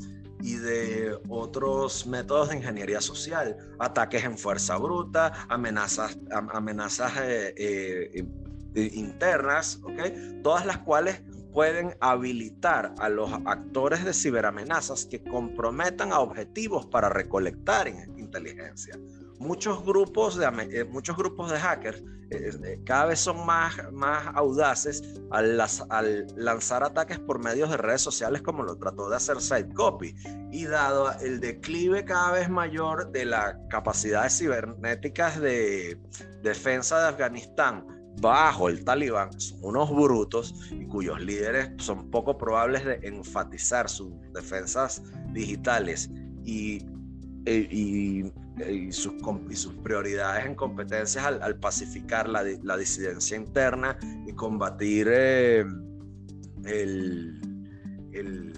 y 0.41 0.55
de 0.55 1.17
otros 1.29 2.05
métodos 2.05 2.50
de 2.50 2.57
ingeniería 2.57 3.01
social, 3.01 3.55
ataques 3.79 4.24
en 4.24 4.38
fuerza 4.38 4.77
bruta, 4.77 5.45
amenazas, 5.50 6.17
amenazas 6.31 7.13
eh, 7.21 7.53
eh, 8.75 8.89
internas, 8.93 9.79
¿ok? 9.83 10.41
Todas 10.43 10.65
las 10.65 10.79
cuales 10.79 11.21
pueden 11.51 11.96
habilitar 12.00 12.93
a 12.98 13.10
los 13.10 13.31
actores 13.46 14.03
de 14.05 14.13
ciberamenazas 14.13 15.05
que 15.05 15.24
comprometan 15.24 16.12
a 16.12 16.20
objetivos 16.20 16.86
para 16.86 17.10
recolectar 17.10 17.88
inteligencia 17.88 18.98
muchos 19.41 19.84
grupos 19.84 20.38
de, 20.38 20.46
eh, 20.72 20.84
muchos 20.86 21.17
grupos 21.17 21.51
de 21.51 21.60
hackers 21.60 22.03
eh, 22.29 22.51
eh, 22.63 22.79
cada 22.86 23.08
vez 23.08 23.20
son 23.20 23.43
más, 23.46 23.75
más 23.91 24.27
audaces 24.36 25.03
al, 25.31 25.60
al, 25.89 26.27
lanzar 26.36 26.84
ataques 26.84 27.20
por 27.20 27.43
medios 27.43 27.72
de 27.72 27.77
redes 27.77 28.01
sociales 28.01 28.41
como 28.43 28.63
lo 28.63 28.77
trató 28.77 29.10
de 29.10 29.17
hacer 29.17 29.41
Sidecopy. 29.41 30.15
Y 30.51 30.65
dado 30.65 31.12
el 31.20 31.39
declive 31.39 32.05
cada 32.05 32.31
vez 32.31 32.50
mayor 32.50 33.12
de 33.12 33.25
las 33.25 33.55
capacidades 33.70 34.38
cibernéticas 34.38 35.41
de 35.41 36.00
defensa 36.41 37.01
de 37.01 37.08
Afganistán 37.10 37.86
bajo 38.20 38.70
el 38.70 38.84
talibán, 38.84 39.39
son 39.39 39.60
unos 39.62 39.89
brutos 39.89 40.56
y 40.72 40.86
cuyos 40.86 41.22
líderes 41.22 41.72
son 41.77 42.10
poco 42.12 42.38
probables 42.38 42.86
de 42.86 43.00
enfatizar 43.03 43.89
sus 43.89 44.12
defensas 44.34 45.03
digitales 45.34 46.10
y 46.44 46.86
y, 47.46 48.32
y, 48.68 48.91
sus, 48.91 49.13
prioridades 49.84 50.46
en 50.46 50.56
competencias 50.56 51.25
al, 51.25 51.56
pacificar 51.60 52.30
la, 52.30 52.44
disidencia 52.77 53.38
interna 53.38 53.98
y 54.27 54.34
combatir 54.34 55.08
eh, 55.10 55.65
el, 56.65 57.41
el, 58.12 58.53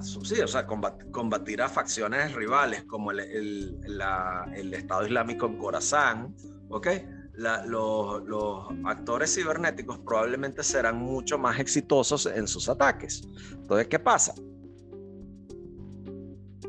sí, 0.00 0.40
o 0.40 0.48
sea, 0.48 0.66
combatir, 0.66 1.62
a 1.62 1.68
facciones 1.68 2.34
rivales 2.34 2.84
como 2.84 3.10
el, 3.10 3.20
el 3.20 4.74
Estado 4.74 5.06
Islámico 5.06 5.46
en 5.46 5.58
Khorasan, 5.58 6.34
¿ok? 6.74 6.88
los, 7.36 8.66
actores 8.84 9.34
cibernéticos 9.34 9.98
probablemente 10.00 10.62
serán 10.62 10.96
mucho 10.96 11.38
más 11.38 11.58
exitosos 11.60 12.26
en 12.26 12.46
sus 12.48 12.68
ataques. 12.68 13.22
Entonces, 13.52 13.88
¿qué 13.88 13.98
pasa? 13.98 14.34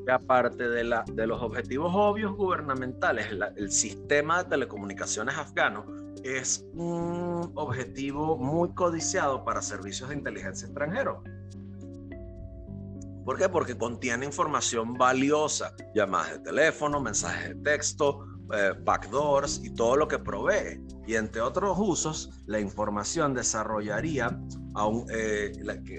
aparte 0.07 0.69
de, 0.69 0.83
la, 0.83 1.03
de 1.11 1.25
los 1.25 1.41
objetivos 1.41 1.91
obvios 1.95 2.35
gubernamentales, 2.35 3.27
el 3.55 3.71
sistema 3.71 4.43
de 4.43 4.49
telecomunicaciones 4.51 5.35
afgano 5.35 5.83
es 6.23 6.63
un 6.75 7.51
objetivo 7.55 8.37
muy 8.37 8.71
codiciado 8.75 9.43
para 9.43 9.63
servicios 9.63 10.09
de 10.09 10.15
inteligencia 10.15 10.67
extranjeros. 10.67 11.23
¿Por 13.25 13.39
qué? 13.39 13.49
Porque 13.49 13.75
contiene 13.75 14.27
información 14.27 14.93
valiosa, 14.93 15.73
llamadas 15.95 16.33
de 16.33 16.39
teléfono, 16.39 16.99
mensajes 16.99 17.49
de 17.49 17.55
texto, 17.55 18.23
eh, 18.53 18.73
backdoors 18.83 19.61
y 19.63 19.73
todo 19.73 19.95
lo 19.95 20.07
que 20.07 20.19
provee. 20.19 20.81
Y 21.07 21.15
entre 21.15 21.41
otros 21.41 21.77
usos, 21.79 22.43
la 22.45 22.59
información 22.59 23.33
desarrollaría, 23.33 24.39
eh, 25.09 25.51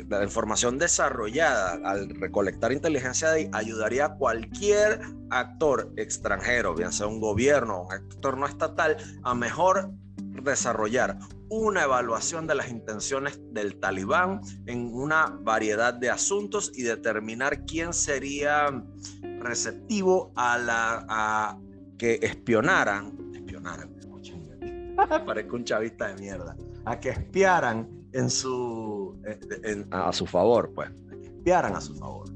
la, 0.08 0.22
información 0.22 0.78
desarrollada 0.78 1.78
al 1.84 2.08
recolectar 2.10 2.72
inteligencia 2.72 3.30
de, 3.30 3.48
ayudaría 3.52 4.06
a 4.06 4.14
cualquier 4.14 5.00
actor 5.30 5.92
extranjero, 5.96 6.74
bien 6.74 6.92
sea 6.92 7.06
un 7.06 7.20
gobierno 7.20 7.78
o 7.78 7.86
un 7.86 7.92
actor 7.92 8.36
no 8.36 8.46
estatal, 8.46 8.96
a 9.22 9.34
mejor 9.34 9.90
desarrollar 10.42 11.18
una 11.48 11.84
evaluación 11.84 12.46
de 12.46 12.54
las 12.54 12.68
intenciones 12.68 13.40
del 13.52 13.78
talibán 13.78 14.40
en 14.66 14.92
una 14.92 15.38
variedad 15.40 15.94
de 15.94 16.10
asuntos 16.10 16.72
y 16.74 16.82
determinar 16.82 17.64
quién 17.66 17.92
sería 17.92 18.66
receptivo 19.40 20.32
a 20.34 20.58
la, 20.58 21.58
que 21.98 22.18
espionaran, 22.22 23.16
espionaran, 23.34 23.96
parezco 25.26 25.56
un 25.56 25.64
chavista 25.64 26.08
de 26.08 26.20
mierda, 26.20 26.56
a 26.84 26.98
que 26.98 27.10
espiaran 27.10 27.88
en 28.12 28.30
su, 28.30 29.20
eh, 29.26 29.84
a 29.90 30.12
su 30.12 30.26
favor, 30.26 30.72
pues, 30.74 30.90
que 31.20 31.26
espiaran 31.26 31.74
a 31.76 31.80
su 31.80 31.94
favor. 31.96 32.28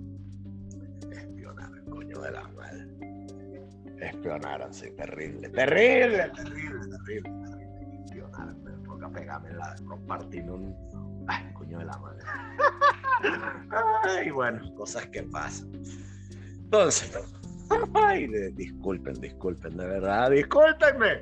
Espionaran, 1.11 1.85
coño 1.87 2.21
de 2.21 2.31
la 2.33 2.49
madre. 2.49 2.87
Espionaran, 3.99 4.73
sí, 4.73 4.91
terrible, 4.97 5.49
terrible, 5.49 6.31
terrible, 6.35 6.89
terrible, 6.89 7.31
terrible. 7.39 8.05
Espionaran, 8.05 8.63
me 8.63 8.73
toca 8.87 9.11
pegarme 9.11 9.53
la, 9.53 9.75
compartir 9.87 10.51
un, 10.51 10.75
ay, 11.29 11.53
coño 11.55 11.79
de 11.79 11.85
la 11.85 11.99
madre. 11.99 12.23
ay, 14.05 14.31
bueno, 14.31 14.75
cosas 14.75 15.07
que 15.07 15.23
pasan. 15.23 15.73
Entonces, 16.65 17.19
Ay, 17.95 18.27
disculpen, 18.53 19.15
disculpen, 19.21 19.77
de 19.77 19.87
verdad, 19.87 20.31
discúlpenme. 20.31 21.21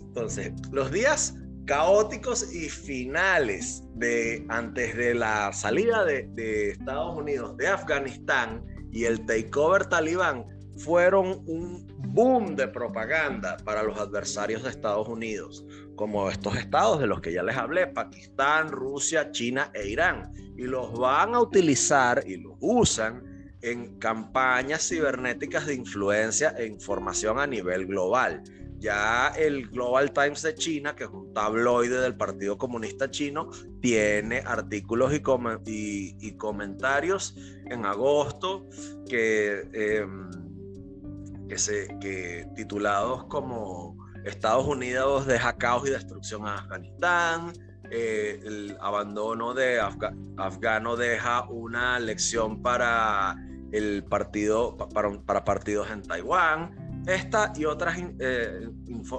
Entonces, 0.00 0.52
los 0.70 0.90
días 0.92 1.34
caóticos 1.66 2.54
y 2.54 2.68
finales 2.68 3.82
de 3.94 4.44
antes 4.48 4.96
de 4.96 5.14
la 5.14 5.52
salida 5.52 6.04
de, 6.04 6.70
Estados 6.70 7.16
Unidos 7.16 7.56
de 7.56 7.68
Afganistán 7.68 8.64
y 8.92 9.04
el 9.04 9.24
takeover 9.26 9.86
talibán 9.86 10.46
fueron 10.76 11.42
un 11.46 11.86
boom 12.08 12.54
de 12.54 12.68
propaganda 12.68 13.56
para 13.64 13.82
los 13.82 13.98
adversarios 13.98 14.62
de 14.62 14.70
Estados 14.70 15.08
Unidos, 15.08 15.64
como 15.96 16.28
estos 16.28 16.56
estados 16.56 17.00
de 17.00 17.06
los 17.06 17.20
que 17.20 17.32
ya 17.32 17.42
les 17.42 17.56
hablé, 17.56 17.86
Pakistán, 17.88 18.70
Rusia, 18.70 19.30
China 19.32 19.70
e 19.74 19.88
Irán, 19.88 20.32
y 20.56 20.64
los 20.64 20.92
van 20.98 21.34
a 21.34 21.40
utilizar 21.40 22.22
y 22.26 22.36
los 22.36 22.56
usan 22.60 23.33
en 23.64 23.98
campañas 23.98 24.86
cibernéticas 24.86 25.66
de 25.66 25.74
influencia 25.74 26.54
e 26.58 26.66
información 26.66 27.38
a 27.38 27.46
nivel 27.46 27.86
global. 27.86 28.42
Ya 28.78 29.28
el 29.28 29.68
Global 29.70 30.12
Times 30.12 30.42
de 30.42 30.54
China, 30.54 30.94
que 30.94 31.04
es 31.04 31.10
un 31.10 31.32
tabloide 31.32 31.98
del 31.98 32.14
Partido 32.14 32.58
Comunista 32.58 33.10
Chino, 33.10 33.48
tiene 33.80 34.42
artículos 34.44 35.14
y, 35.14 36.16
y, 36.20 36.36
comentarios 36.36 37.34
en 37.70 37.86
agosto 37.86 38.68
que, 39.08 39.66
em, 39.72 40.30
que, 41.48 42.46
titulados 42.54 43.24
como 43.24 43.96
Estados 44.26 44.66
Unidos 44.66 45.26
deja 45.26 45.56
caos 45.56 45.88
y 45.88 45.90
destrucción 45.90 46.46
a 46.46 46.58
Afganistán, 46.58 47.52
eh, 47.90 48.40
el 48.44 48.76
abandono 48.80 49.54
de 49.54 49.80
afgano 50.36 50.96
deja 50.96 51.48
una 51.48 51.98
lección 51.98 52.60
para 52.60 53.36
el 53.74 54.04
partido 54.04 54.76
para, 54.76 55.10
para 55.22 55.44
partidos 55.44 55.90
en 55.90 56.02
Taiwán. 56.02 57.02
Esta 57.06 57.52
y 57.56 57.64
otras 57.64 57.98
eh, 57.98 58.68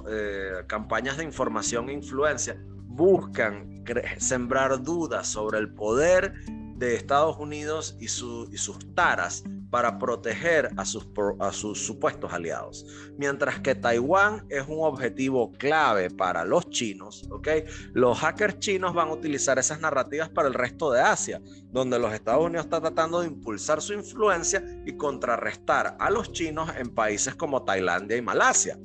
eh, 0.10 0.52
campañas 0.66 1.18
de 1.18 1.24
información 1.26 1.90
e 1.90 1.94
influencia 1.94 2.58
buscan 2.88 3.84
sembrar 4.18 4.82
dudas 4.82 5.28
sobre 5.28 5.60
el 5.60 5.74
poder 5.74 6.34
de 6.78 6.96
Estados 6.96 7.38
Unidos 7.38 7.98
y, 8.00 8.06
y 8.06 8.58
sus 8.58 8.96
taras 8.96 9.44
para 9.76 10.00
proteger 10.00 10.70
a 10.78 10.86
sus, 10.86 11.06
a 11.38 11.52
sus 11.52 11.86
supuestos 11.86 12.32
aliados. 12.32 12.86
Mientras 13.18 13.60
que 13.60 13.76
Taiwán 13.76 14.46
es 14.48 14.64
un 14.70 14.78
objetivo 14.80 15.52
clave 15.52 16.10
para 16.10 16.46
los 16.46 16.70
chinos, 16.70 17.28
¿ok? 17.30 17.50
Los 17.92 18.20
hackers 18.20 18.60
chinos 18.60 18.94
van 18.94 19.10
a 19.10 19.12
utilizar 19.12 19.60
esas 19.60 19.82
narrativas 19.82 20.30
para 20.30 20.48
el 20.48 20.54
resto 20.54 20.94
de 20.94 21.02
Asia, 21.02 21.42
donde 21.74 22.00
los 22.00 22.14
Estados 22.14 22.46
Unidos 22.46 22.64
está 22.64 22.80
tratando 22.80 23.20
de 23.20 23.28
impulsar 23.28 23.82
su 23.82 23.92
influencia 23.92 24.64
y 24.86 24.96
contrarrestar 24.96 25.98
a 26.00 26.10
los 26.10 26.32
chinos 26.32 26.70
en 26.78 26.96
países 26.96 27.36
como 27.36 27.66
Tailandia 27.66 28.16
y 28.16 28.22
Malasia. 28.22 28.80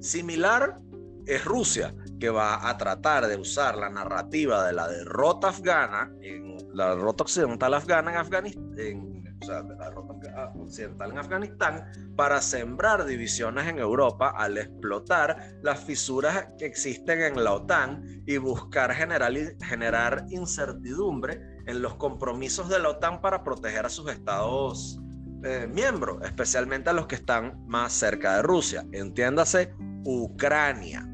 Similar 0.00 0.80
es 1.26 1.44
Rusia, 1.44 1.94
que 2.18 2.28
va 2.28 2.68
a 2.68 2.76
tratar 2.76 3.28
de 3.28 3.36
usar 3.36 3.78
la 3.78 3.88
narrativa 3.88 4.66
de 4.66 4.72
la 4.72 4.88
derrota 4.88 5.50
afgana, 5.50 6.12
en 6.22 6.56
la 6.74 6.96
derrota 6.96 7.22
occidental 7.22 7.72
afgana 7.74 8.10
en 8.10 8.16
Afganistán, 8.16 9.15
o 9.40 9.44
sea, 9.44 9.62
de 9.62 9.76
la 9.76 9.90
derrota 9.90 10.14
occidental 10.58 11.10
en 11.10 11.18
Afganistán, 11.18 11.84
para 12.16 12.40
sembrar 12.40 13.04
divisiones 13.04 13.66
en 13.68 13.78
Europa 13.78 14.32
al 14.36 14.58
explotar 14.58 15.58
las 15.62 15.80
fisuras 15.80 16.48
que 16.58 16.66
existen 16.66 17.20
en 17.20 17.44
la 17.44 17.52
OTAN 17.52 18.22
y 18.26 18.38
buscar 18.38 18.92
generar, 18.92 19.32
generar 19.62 20.26
incertidumbre 20.30 21.40
en 21.66 21.82
los 21.82 21.94
compromisos 21.96 22.68
de 22.68 22.78
la 22.78 22.90
OTAN 22.90 23.20
para 23.20 23.42
proteger 23.44 23.86
a 23.86 23.88
sus 23.88 24.10
estados 24.10 24.98
eh, 25.44 25.68
miembros, 25.70 26.22
especialmente 26.24 26.90
a 26.90 26.92
los 26.92 27.06
que 27.06 27.16
están 27.16 27.62
más 27.66 27.92
cerca 27.92 28.36
de 28.36 28.42
Rusia. 28.42 28.86
Entiéndase, 28.92 29.74
Ucrania. 30.04 31.06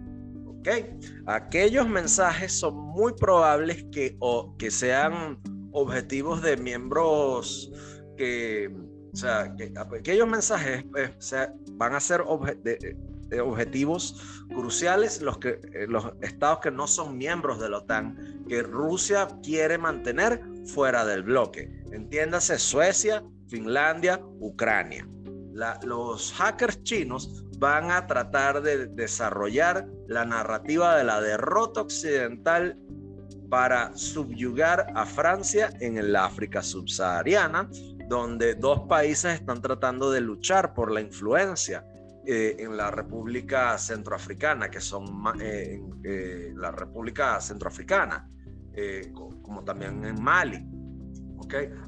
¿Ok? 0.47 0.69
Aquellos 1.27 1.89
mensajes 1.89 2.53
son 2.53 2.77
muy 2.77 3.15
probables 3.15 3.85
que, 3.91 4.17
o, 4.21 4.57
que 4.57 4.71
sean 4.71 5.41
objetivos 5.73 6.41
de 6.43 6.57
miembros 6.57 7.73
que, 8.23 8.71
o 9.13 9.17
sea, 9.17 9.53
que 9.57 9.73
aquellos 9.99 10.29
mensajes 10.29 10.85
eh, 10.97 11.13
van 11.73 11.97
a 11.97 12.01
ser 12.01 12.21
objetivos 12.21 14.45
cruciales 14.55 15.21
los, 15.21 15.39
que, 15.39 15.59
eh, 15.75 15.87
los 15.89 16.13
estados 16.21 16.61
que 16.61 16.71
no 16.71 16.87
son 16.87 17.19
miembros 17.19 17.59
de 17.59 17.69
la 17.69 17.79
OTAN, 17.79 18.45
que 18.49 18.63
Rusia 18.63 19.27
quiere 19.43 19.77
mantener 19.77 20.41
fuera 20.67 21.05
del 21.05 21.25
bloque. 21.25 21.83
Entiéndase 21.91 22.61
Suecia, 22.61 23.25
Finlandia, 23.49 24.21
Ucrania. 24.39 25.09
los 25.83 26.33
hackers 26.35 26.81
chinos 26.85 27.45
van 27.59 27.91
a 27.91 28.07
tratar 28.07 28.63
de 28.63 28.87
desarrollar 28.87 29.89
la 30.07 30.25
narrativa 30.25 30.97
de 30.97 31.03
la 31.03 31.21
derrota 31.21 31.81
occidental 31.81 32.79
para 33.53 33.95
subyugar 33.95 34.87
a 34.95 35.05
Francia 35.05 35.71
en 35.81 35.99
el 35.99 36.17
África 36.17 36.63
subsahariana 36.63 37.69
donde 38.09 38.55
dos 38.55 38.81
países 38.89 39.35
están 39.35 39.61
tratando 39.61 40.11
de 40.11 40.21
luchar 40.21 40.75
por 40.75 40.91
la 40.91 41.01
influencia 41.01 41.85
eh, 42.25 42.57
en 42.59 42.77
la 42.77 42.91
República 42.91 43.77
Centroafricana, 43.79 44.71
que 44.71 44.81
son 44.81 45.25
eh, 45.41 45.81
eh, 46.05 46.53
la 46.55 46.71
República 46.71 47.41
Centroafricana, 47.41 48.29
como 49.43 49.65
también 49.65 50.05
en 50.05 50.23
Mali. 50.23 50.65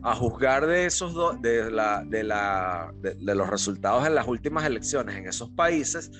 A 0.03 0.14
juzgar 0.14 0.66
de 0.66 0.87
esos 0.87 1.14
dos, 1.14 1.40
de, 1.40 1.70
la, 1.70 2.05
de, 2.07 2.22
la, 2.22 2.92
de, 3.00 3.35
los 3.35 3.48
resultados 3.48 4.07
en 4.07 4.14
las 4.14 4.27
últimas 4.27 4.64
elecciones 4.64 5.16
en 5.16 5.27
esos 5.27 5.50
países, 5.50 6.11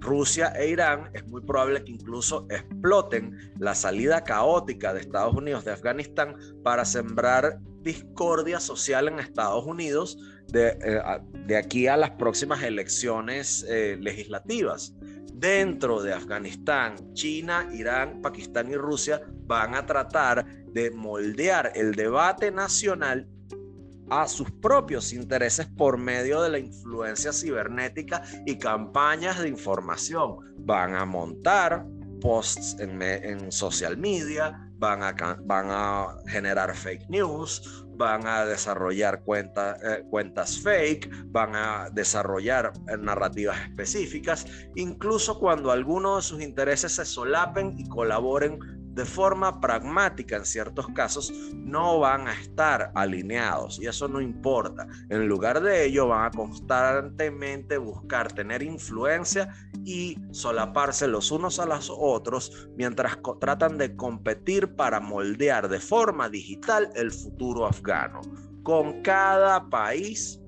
Rusia 0.00 0.52
e 0.56 0.68
Irán, 0.68 1.10
es 1.14 1.26
muy 1.26 1.40
probable 1.40 1.82
que 1.82 1.92
incluso 1.92 2.46
exploten 2.50 3.36
la 3.58 3.74
salida 3.74 4.22
caótica 4.22 4.92
de 4.92 5.00
Estados 5.00 5.34
Unidos 5.34 5.64
de 5.64 5.72
Afganistán 5.72 6.36
para 6.62 6.84
sembrar 6.84 7.58
discordia 7.82 8.60
social 8.60 9.08
en 9.08 9.18
Estados 9.18 9.64
Unidos 9.64 10.18
de, 10.48 10.68
eh, 10.82 11.00
de 11.46 11.56
aquí 11.56 11.86
a 11.86 11.96
las 11.96 12.10
próximas 12.10 12.62
elecciones 12.62 13.64
eh, 13.68 13.96
legislativas. 14.00 14.94
Dentro 15.40 16.02
de 16.02 16.12
Afganistán, 16.12 17.14
China, 17.14 17.66
Irán, 17.72 18.20
Pakistán 18.20 18.70
y 18.70 18.76
Rusia 18.76 19.22
van 19.46 19.74
a 19.74 19.86
tratar 19.86 20.44
de 20.66 20.90
moldear 20.90 21.72
el 21.74 21.94
debate 21.94 22.50
nacional 22.50 23.26
a 24.10 24.28
sus 24.28 24.50
propios 24.50 25.14
intereses 25.14 25.66
por 25.78 25.96
medio 25.96 26.42
de 26.42 26.50
la 26.50 26.58
influencia 26.58 27.32
cibernética 27.32 28.22
y 28.44 28.58
campañas 28.58 29.40
de 29.40 29.48
información. 29.48 30.36
Van 30.58 30.94
a 30.94 31.06
montar 31.06 31.86
posts 32.20 32.76
en, 32.78 33.50
social 33.50 33.96
media, 33.96 34.70
van 34.76 35.00
a 35.02 36.18
generar 36.26 36.76
fake 36.76 37.08
news, 37.08 37.86
van 38.00 38.26
a 38.26 38.46
desarrollar 38.46 39.22
eh, 39.26 40.04
cuentas 40.08 40.58
fake, 40.58 41.10
van 41.26 41.54
a 41.54 41.90
desarrollar 41.92 42.72
eh, 42.88 42.96
narrativas 42.96 43.60
específicas, 43.60 44.46
incluso 44.74 45.38
cuando 45.38 45.70
algunos 45.70 46.16
de 46.16 46.28
sus 46.28 46.42
intereses 46.42 46.92
se 46.92 47.04
solapen 47.04 47.78
y 47.78 47.86
colaboren 47.88 48.79
de 48.90 49.04
forma 49.04 49.60
pragmática 49.60 50.36
en 50.36 50.44
ciertos 50.44 50.86
casos 50.88 51.32
no 51.54 52.00
van 52.00 52.26
a 52.28 52.32
estar 52.32 52.90
alineados 52.94 53.78
y 53.80 53.86
eso 53.86 54.08
no 54.08 54.20
importa. 54.20 54.86
En 55.08 55.26
lugar 55.28 55.60
de 55.60 55.86
ello 55.86 56.08
van 56.08 56.26
a 56.26 56.30
constantemente 56.30 57.78
buscar 57.78 58.32
tener 58.32 58.62
influencia 58.62 59.48
y 59.84 60.18
solaparse 60.32 61.06
los 61.06 61.30
unos 61.30 61.60
a 61.60 61.66
los 61.66 61.92
otros 61.96 62.68
mientras 62.76 63.18
tratan 63.40 63.78
de 63.78 63.94
competir 63.96 64.74
para 64.74 65.00
moldear 65.00 65.68
de 65.68 65.80
forma 65.80 66.28
digital 66.28 66.90
el 66.94 67.12
futuro 67.12 67.66
afgano. 67.66 68.20
Con 68.62 69.02
cada 69.02 69.68
país 69.70 70.40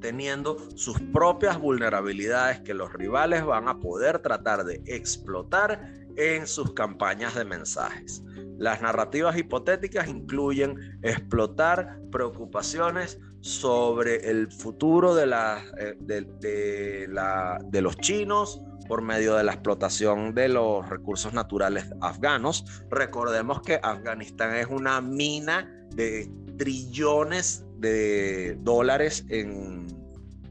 teniendo 0.00 0.58
sus 0.74 1.00
propias 1.12 1.58
vulnerabilidades 1.58 2.60
que 2.60 2.74
los 2.74 2.92
rivales 2.92 3.44
van 3.44 3.68
a 3.68 3.80
poder 3.80 4.18
tratar 4.18 4.64
de 4.64 4.82
explotar 4.84 6.01
en 6.16 6.46
sus 6.46 6.72
campañas 6.74 7.34
de 7.34 7.44
mensajes. 7.44 8.22
Las 8.58 8.80
narrativas 8.80 9.36
hipotéticas 9.36 10.08
incluyen 10.08 10.98
explotar 11.02 11.98
preocupaciones 12.10 13.18
sobre 13.40 14.30
el 14.30 14.52
futuro 14.52 15.18
eh, 15.18 15.96
de 15.98 17.82
los 17.82 17.96
chinos 17.96 18.60
por 18.86 19.02
medio 19.02 19.36
de 19.36 19.44
la 19.44 19.52
explotación 19.52 20.34
de 20.34 20.48
los 20.48 20.88
recursos 20.88 21.32
naturales 21.32 21.86
afganos. 22.00 22.64
Recordemos 22.90 23.62
que 23.62 23.80
Afganistán 23.82 24.54
es 24.56 24.66
una 24.66 25.00
mina 25.00 25.68
de 25.94 26.30
trillones 26.56 27.64
de 27.78 28.56
dólares 28.60 29.24
en 29.28 30.01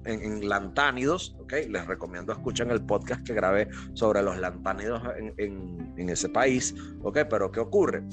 en, 0.06 0.48
lantánidos, 0.48 1.36
¿ok? 1.40 1.54
Les 1.70 1.86
recomiendo 1.86 2.34
escuchen 2.34 2.72
el 2.72 2.82
podcast 2.82 3.26
que 3.26 3.34
grabé 3.34 3.70
sobre 3.94 4.22
los 4.22 4.38
lantánidos 4.38 5.02
en, 5.18 5.94
en, 5.98 6.10
ese 6.10 6.30
país, 6.30 6.76
¿ok? 7.04 7.20
Pero 7.30 7.52
¿qué 7.52 7.60
ocurre? 7.60 8.04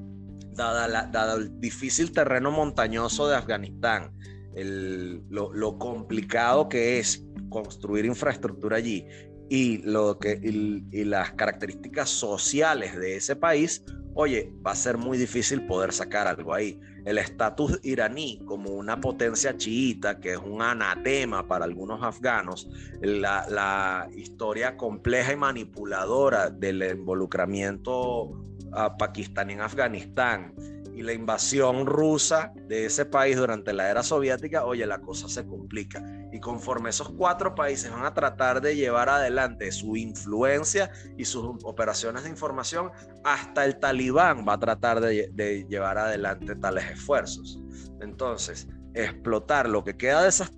Dada, 0.52 0.88
la, 0.88 1.06
dada 1.06 1.34
el 1.34 1.60
difícil 1.60 2.12
terreno 2.12 2.50
montañoso 2.50 3.28
de 3.28 3.36
Afganistán, 3.36 4.12
el, 4.54 5.22
lo, 5.30 5.52
lo, 5.52 5.78
complicado 5.78 6.68
que 6.68 6.98
es 6.98 7.24
construir 7.48 8.04
infraestructura 8.04 8.76
allí 8.76 9.06
y, 9.48 9.78
lo 9.78 10.18
que, 10.18 10.40
y 10.42 11.04
las 11.04 11.32
características 11.32 12.10
sociales 12.10 12.96
de 12.98 13.16
ese 13.16 13.36
país, 13.36 13.82
oye, 14.20 14.52
va 14.66 14.72
a 14.72 14.74
ser 14.74 14.98
muy 14.98 15.16
difícil 15.16 15.64
poder 15.64 15.92
sacar 15.92 16.26
algo 16.26 16.52
ahí. 16.52 16.80
El 17.04 17.18
estatus 17.18 17.78
iraní 17.84 18.42
como 18.46 18.70
una 18.70 19.00
potencia 19.00 19.56
chiita, 19.56 20.18
que 20.18 20.32
es 20.32 20.38
un 20.38 20.60
anatema 20.60 21.46
para 21.46 21.64
algunos 21.64 22.02
afganos, 22.02 22.68
la, 23.00 24.08
historia 24.16 24.76
compleja 24.76 25.32
y 25.32 25.36
manipuladora 25.36 26.50
del 26.50 26.82
involucramiento 26.82 28.44
a 28.72 28.96
Pakistán 28.96 29.50
en 29.50 29.60
Afganistán, 29.60 30.52
y 30.96 31.02
la 31.02 31.12
invasión 31.12 31.86
rusa 31.86 32.52
de 32.66 32.86
ese 32.86 33.06
país 33.06 33.36
durante 33.36 33.72
la 33.72 33.88
era 33.88 34.02
soviética, 34.02 34.64
oye, 34.64 34.84
la 34.84 34.98
cosa 34.98 35.28
se 35.28 35.46
complica. 35.46 36.02
Y 36.32 36.40
conforme 36.40 36.90
esos 36.90 37.08
cuatro 37.10 37.54
países 37.54 37.90
van 37.90 38.04
a 38.04 38.12
tratar 38.12 38.60
de 38.60 38.76
llevar 38.76 39.08
adelante 39.08 39.72
su 39.72 39.96
influencia 39.96 40.90
y 41.16 41.24
sus 41.24 41.44
operaciones 41.64 42.24
de 42.24 42.30
información, 42.30 42.90
hasta 43.24 43.64
el 43.64 43.78
talibán 43.78 44.44
va 44.46 44.54
a 44.54 44.58
tratar 44.58 45.00
de, 45.00 45.66
llevar 45.68 45.98
adelante 45.98 46.54
tales 46.56 46.90
esfuerzos. 46.90 47.60
Entonces, 48.00 48.68
explotar 48.94 49.68
lo 49.68 49.82
que 49.84 49.96
queda 49.96 50.22
de 50.22 50.28
esas 50.28 50.52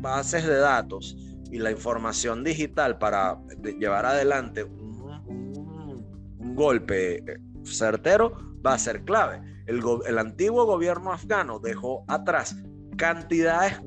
bases 0.00 0.44
de 0.44 0.58
datos 0.58 1.16
y 1.50 1.58
la 1.58 1.70
información 1.70 2.44
digital 2.44 2.98
para 2.98 3.38
llevar 3.78 4.04
adelante 4.06 4.64
un 4.64 6.54
golpe 6.54 7.16
eh, 7.16 7.38
certero 7.64 8.36
va 8.64 8.74
a 8.74 8.78
ser 8.78 9.04
clave 9.04 9.40
el, 9.66 10.18
antiguo 10.18 10.66
gobierno 10.66 11.12
afgano 11.12 11.58
dejó 11.58 12.04
atrás 12.08 12.56
cantidades 12.96 13.80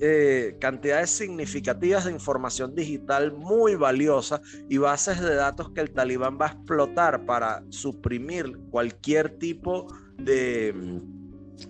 eh, 0.00 0.56
cantidades 0.60 1.10
significativas 1.10 2.06
de 2.06 2.12
información 2.12 2.74
digital 2.74 3.32
muy 3.32 3.74
valiosa 3.74 4.40
y 4.68 4.78
bases 4.78 5.20
de 5.20 5.34
datos 5.34 5.70
que 5.72 5.82
el 5.82 5.92
talibán 5.92 6.38
va 6.40 6.46
a 6.46 6.52
explotar 6.52 7.26
para 7.26 7.62
suprimir 7.68 8.56
cualquier 8.70 9.38
tipo 9.38 9.86
de, 10.16 11.00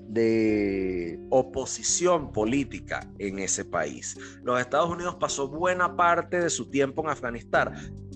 de 0.08 1.18
oposición 1.30 2.30
política 2.30 3.08
en 3.18 3.40
ese 3.40 3.64
país. 3.64 4.16
Los 4.42 4.60
Estados 4.60 4.90
Unidos 4.90 5.16
pasó 5.18 5.48
buena 5.48 5.96
parte 5.96 6.40
de 6.40 6.50
su 6.50 6.70
tiempo 6.70 7.02
en 7.02 7.10
Afganistán 7.10 7.74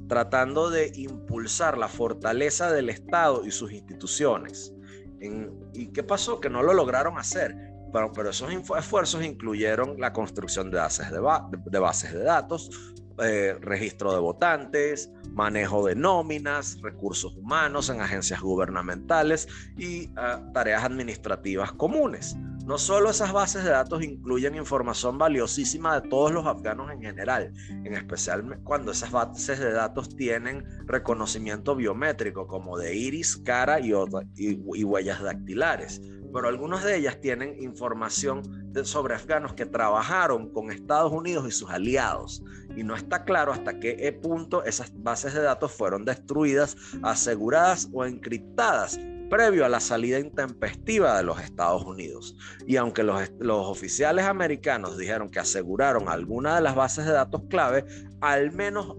tratando 0.09 0.71
de 0.71 0.93
impulsar 0.95 1.79
la 1.79 1.89
fortaleza 1.89 2.71
del 2.73 2.91
Estado 2.91 3.45
y 3.45 3.51
sus 3.51 3.73
instituciones. 3.73 4.73
¿Y 5.73 5.87
qué 5.89 6.03
pasó? 6.03 6.41
Que 6.41 6.51
no 6.51 6.63
lo 6.63 6.75
lograron 6.75 7.19
hacer. 7.19 7.74
Pero, 7.95 8.31
esos 8.31 8.51
esfuerzos 8.51 9.25
incluyeron 9.25 10.01
la 10.01 10.13
construcción 10.13 10.69
de 10.69 10.79
bases 10.79 11.13
de, 11.13 12.19
de 12.19 12.25
datos, 12.25 12.69
eh, 13.23 13.57
registro 13.61 14.13
de 14.13 14.19
votantes, 14.19 15.13
manejo 15.31 15.87
de 15.87 15.95
nóminas, 15.95 16.81
recursos 16.83 17.37
humanos 17.37 17.89
en 17.91 18.01
agencias 18.01 18.41
gubernamentales 18.41 19.47
y 19.79 20.11
ah, 20.17 20.41
tareas 20.53 20.83
administrativas 20.83 21.71
comunes. 21.71 22.37
No 22.65 22.79
solo 22.79 23.11
esas 23.11 23.31
bases 23.31 23.63
de 23.63 23.71
datos 23.71 24.03
incluyen 24.03 24.55
información 24.55 25.19
valiosísima 25.19 26.01
de 26.01 26.09
todos 26.09 26.33
los 26.33 26.47
afganos 26.47 26.91
en 26.91 27.03
general, 27.03 27.53
en 27.69 27.93
especial 27.95 28.59
cuando 28.65 28.93
esas 28.93 29.11
bases 29.11 29.59
de 29.59 29.71
datos 29.71 30.17
tienen 30.17 30.65
reconocimiento 30.87 31.77
biométrico 31.77 32.47
como 32.47 32.79
de 32.79 32.97
iris, 32.97 33.37
cara 33.37 33.81
y, 33.81 33.93
huellas 33.93 35.23
dactilares 35.23 36.01
pero 36.33 36.49
algunas 36.49 36.83
de 36.83 36.97
ellas 36.97 37.21
tienen 37.21 37.63
información 37.63 38.43
sobre 38.83 39.15
afganos 39.15 39.53
que 39.53 39.67
trabajaron 39.67 40.53
con 40.53 40.73
Estados 40.73 41.13
Unidos 41.13 41.47
y 41.47 41.53
sus 41.53 41.71
aliados. 41.71 42.43
Y 42.75 42.83
no 42.83 42.97
está 42.97 43.23
claro 43.25 43.53
hasta 43.53 43.79
qué 43.79 44.19
punto 44.21 44.65
esas 44.65 44.93
bases 45.01 45.33
de 45.33 45.43
datos 45.43 45.71
fueron 45.71 46.05
destruidas, 46.05 46.77
aseguradas 47.05 47.89
o 47.93 48.05
encriptadas 48.05 48.99
previo 49.35 49.65
a 49.65 49.69
la 49.69 49.81
salida 49.81 50.21
intempestiva 50.21 51.17
de 51.17 51.25
los 51.25 51.41
Estados 51.41 51.85
Unidos. 51.85 52.37
Y 52.69 52.77
aunque 52.77 53.03
los, 53.03 53.21
los 53.41 53.67
oficiales 53.67 54.27
americanos 54.27 54.97
dijeron 54.97 55.29
que 55.29 55.41
aseguraron 55.41 56.09
alguna 56.09 56.55
de 56.55 56.61
las 56.61 56.77
bases 56.77 57.05
de 57.05 57.11
datos 57.11 57.43
clave, 57.51 57.85
al 58.21 58.53
menos 58.53 58.95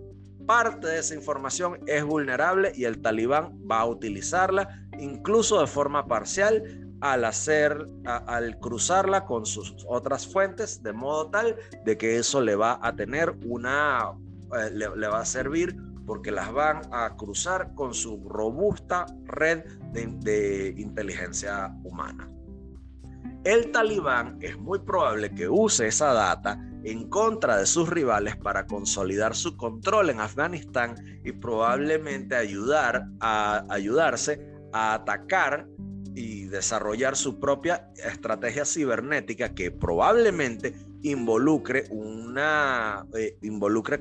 parte 0.45 0.87
de 0.87 0.99
esa 0.99 1.15
información 1.15 1.79
es 1.87 2.03
vulnerable 2.03 2.73
y 2.75 2.83
el 2.83 3.01
talibán 3.01 3.57
va 3.71 3.79
a 3.79 3.85
utilizarla 3.85 4.67
incluso 4.99 5.61
de 5.61 5.67
forma 5.67 6.05
parcial 6.05 6.85
al 6.99 7.23
hacer, 7.23 7.87
al 8.03 8.59
cruzarla 8.59 9.23
con 9.23 9.45
sus 9.45 9.73
otras 9.87 10.27
fuentes, 10.27 10.83
de 10.83 10.91
modo 10.91 11.29
tal 11.29 11.55
de 11.85 11.97
que 11.97 12.17
eso 12.17 12.41
le 12.41 12.57
va 12.57 12.77
a 12.81 12.93
tener 12.93 13.33
una, 13.45 14.11
eh, 14.59 14.69
le, 14.73 15.07
va 15.07 15.21
a 15.21 15.25
servir 15.25 15.77
porque 16.05 16.31
las 16.31 16.51
van 16.53 16.81
a 16.91 17.15
cruzar 17.15 17.73
con 17.73 17.93
su 17.93 18.27
robusta 18.27 19.05
red 19.25 19.63
de, 19.91 20.73
inteligencia 20.77 21.75
humana. 21.83 22.29
El 23.43 23.71
talibán 23.71 24.37
es 24.41 24.57
muy 24.57 24.79
probable 24.79 25.33
que 25.33 25.47
use 25.47 25.87
esa 25.87 26.13
data 26.13 26.59
en 26.83 27.09
contra 27.09 27.57
de 27.57 27.65
sus 27.65 27.89
rivales 27.89 28.35
para 28.35 28.65
consolidar 28.65 29.35
su 29.35 29.55
control 29.55 30.09
en 30.09 30.19
Afganistán 30.19 30.95
y 31.23 31.31
probablemente 31.31 32.35
ayudar 32.35 33.07
a 33.19 33.65
ayudarse 33.69 34.53
a 34.73 34.95
atacar 34.95 35.67
y 36.15 36.45
desarrollar 36.45 37.15
su 37.15 37.39
propia 37.39 37.89
estrategia 37.95 38.65
cibernética 38.65 39.53
que 39.53 39.69
probablemente 39.69 40.73
involucre 41.11 41.85
una 41.91 43.05
eh, 43.17 43.37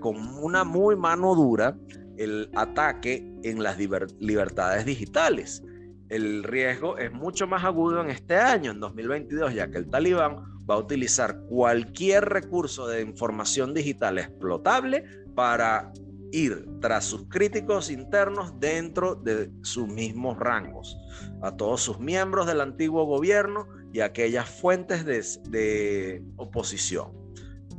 con 0.00 0.16
una 0.42 0.64
muy 0.64 0.96
mano 0.96 1.34
dura 1.34 1.76
el 2.16 2.50
ataque 2.54 3.24
en 3.42 3.62
las 3.62 3.78
libertades 3.78 4.84
digitales. 4.84 5.62
El 6.08 6.44
riesgo 6.44 6.98
es 6.98 7.12
mucho 7.12 7.46
más 7.46 7.64
agudo 7.64 8.00
en 8.00 8.10
este 8.10 8.36
año, 8.36 8.70
en 8.70 8.80
2022, 8.80 9.54
ya 9.54 9.70
que 9.70 9.78
el 9.78 9.88
talibán 9.88 10.36
va 10.68 10.74
a 10.76 10.78
utilizar 10.78 11.40
cualquier 11.48 12.24
recurso 12.24 12.86
de 12.86 13.02
información 13.02 13.74
digital 13.74 14.18
explotable 14.18 15.04
para 15.34 15.92
ir 16.34 16.66
tras 16.80 17.04
sus 17.04 17.28
críticos 17.28 17.90
internos 17.90 18.58
dentro 18.58 19.14
de 19.14 19.50
sus 19.62 19.86
mismos 19.86 20.36
rangos, 20.38 20.96
a 21.44 21.56
todos 21.56 21.82
sus 21.82 21.98
miembros 22.00 22.46
del 22.46 22.60
antiguo 22.60 23.04
gobierno 23.04 23.68
y 23.92 24.00
aquellas 24.00 24.48
fuentes 24.48 25.04
de, 25.04 25.22
de 25.50 26.22
oposición. 26.36 27.12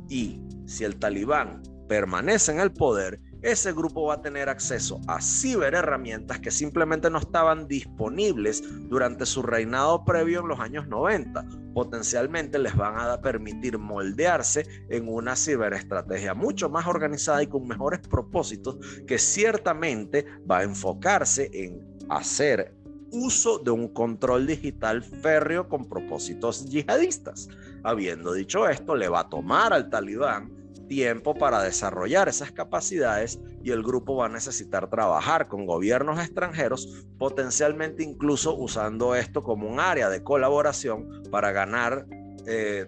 Y 0.08 0.40
si 0.66 0.84
el 0.84 0.98
talibán 0.98 1.62
permanece 1.88 2.52
en 2.52 2.60
el 2.60 2.72
poder, 2.72 3.20
ese 3.42 3.72
grupo 3.72 4.06
va 4.06 4.14
a 4.14 4.22
tener 4.22 4.48
acceso 4.48 5.00
a 5.06 5.20
ciberherramientas 5.20 6.40
que 6.40 6.50
simplemente 6.50 7.10
no 7.10 7.18
estaban 7.18 7.68
disponibles 7.68 8.62
durante 8.88 9.26
su 9.26 9.42
reinado 9.42 10.04
previo 10.04 10.40
en 10.40 10.48
los 10.48 10.58
años 10.58 10.88
90. 10.88 11.44
Potencialmente 11.74 12.58
les 12.58 12.74
van 12.74 12.98
a 12.98 13.20
permitir 13.20 13.78
moldearse 13.78 14.66
en 14.88 15.08
una 15.08 15.36
ciberestrategia 15.36 16.34
mucho 16.34 16.68
más 16.70 16.86
organizada 16.86 17.42
y 17.42 17.46
con 17.46 17.68
mejores 17.68 18.00
propósitos 18.00 18.78
que 19.06 19.18
ciertamente 19.18 20.24
va 20.50 20.58
a 20.58 20.64
enfocarse 20.64 21.50
en 21.52 21.96
hacer 22.08 22.75
uso 23.10 23.58
de 23.58 23.70
un 23.70 23.88
control 23.88 24.46
digital 24.46 25.02
férreo 25.02 25.68
con 25.68 25.88
propósitos 25.88 26.68
yihadistas. 26.68 27.48
Habiendo 27.82 28.32
dicho 28.32 28.68
esto, 28.68 28.94
le 28.96 29.08
va 29.08 29.20
a 29.20 29.28
tomar 29.28 29.72
al 29.72 29.90
talibán 29.90 30.56
tiempo 30.86 31.34
para 31.34 31.62
desarrollar 31.62 32.28
esas 32.28 32.52
capacidades 32.52 33.40
y 33.62 33.70
el 33.70 33.82
grupo 33.82 34.16
va 34.16 34.26
a 34.26 34.28
necesitar 34.28 34.88
trabajar 34.88 35.48
con 35.48 35.66
gobiernos 35.66 36.18
extranjeros, 36.20 37.04
potencialmente 37.18 38.02
incluso 38.02 38.54
usando 38.54 39.14
esto 39.14 39.42
como 39.42 39.68
un 39.68 39.80
área 39.80 40.08
de 40.08 40.22
colaboración 40.22 41.22
para 41.30 41.52
ganar, 41.52 42.06
eh, 42.46 42.86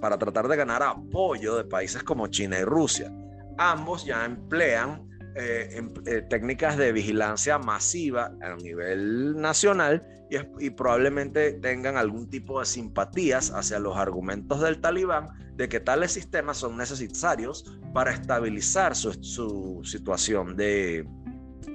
para 0.00 0.18
tratar 0.18 0.48
de 0.48 0.56
ganar 0.56 0.82
apoyo 0.82 1.56
de 1.56 1.64
países 1.64 2.02
como 2.02 2.26
China 2.26 2.58
y 2.58 2.64
Rusia. 2.64 3.12
Ambos 3.58 4.04
ya 4.04 4.24
emplean 4.24 5.06
eh, 5.38 5.82
eh, 6.06 6.22
técnicas 6.30 6.78
de 6.78 6.92
vigilancia 6.92 7.58
masiva 7.58 8.32
a 8.40 8.56
nivel 8.56 9.36
nacional 9.36 10.02
y, 10.58 10.70
probablemente 10.70 11.52
tengan 11.52 11.98
algún 11.98 12.30
tipo 12.30 12.58
de 12.58 12.64
simpatías 12.64 13.50
hacia 13.50 13.78
los 13.78 13.98
argumentos 13.98 14.62
del 14.62 14.80
talibán 14.80 15.28
de 15.54 15.68
que 15.68 15.78
tales 15.78 16.12
sistemas 16.12 16.56
son 16.56 16.78
necesarios 16.78 17.78
para 17.92 18.12
estabilizar 18.12 18.96
su, 18.96 19.82
situación 19.84 20.56
de, 20.56 21.06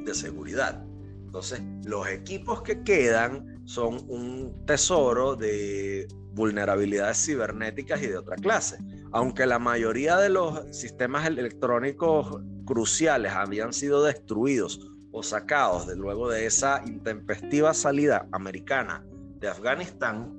de 0.06 0.14
seguridad. 0.16 0.84
Entonces, 1.26 1.62
los 1.86 2.08
equipos 2.08 2.64
que 2.64 2.82
quedan 2.82 3.62
son 3.66 4.04
un 4.10 4.66
tesoro 4.66 5.36
de 5.36 6.08
vulnerabilidades 6.34 7.26
cibernéticas 7.26 8.02
y 8.02 8.08
de 8.08 8.18
otra 8.18 8.36
clase. 8.36 8.78
Aunque 9.12 9.46
la 9.46 9.60
mayoría 9.60 10.18
de 10.18 10.30
los 10.30 10.76
sistemas 10.76 11.28
electrónicos 11.28 12.42
cruciales 12.66 13.34
habían 13.34 13.74
sido 13.74 14.04
destruidos 14.04 14.92
o 15.12 15.24
sacados 15.24 15.88
de 15.88 15.96
luego 15.96 16.30
de 16.30 16.46
esa 16.46 16.82
intempestiva 16.86 17.74
salida 17.74 18.28
americana 18.32 19.04
de 19.40 19.50
Afganistán, 19.50 20.38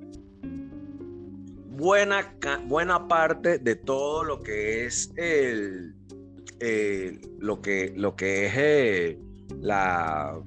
buena, 1.75 2.35
buena 2.65 3.07
parte 3.07 3.59
de 3.59 3.75
todo 3.75 4.23
lo 4.23 4.41
que 4.41 4.85
es 4.85 5.11
el, 5.15 5.95
lo, 7.39 7.61
que, 7.61 7.93
lo 7.95 8.15
que 8.15 8.45
es 8.45 8.53
eh, 8.55 9.19
la, 9.59 10.39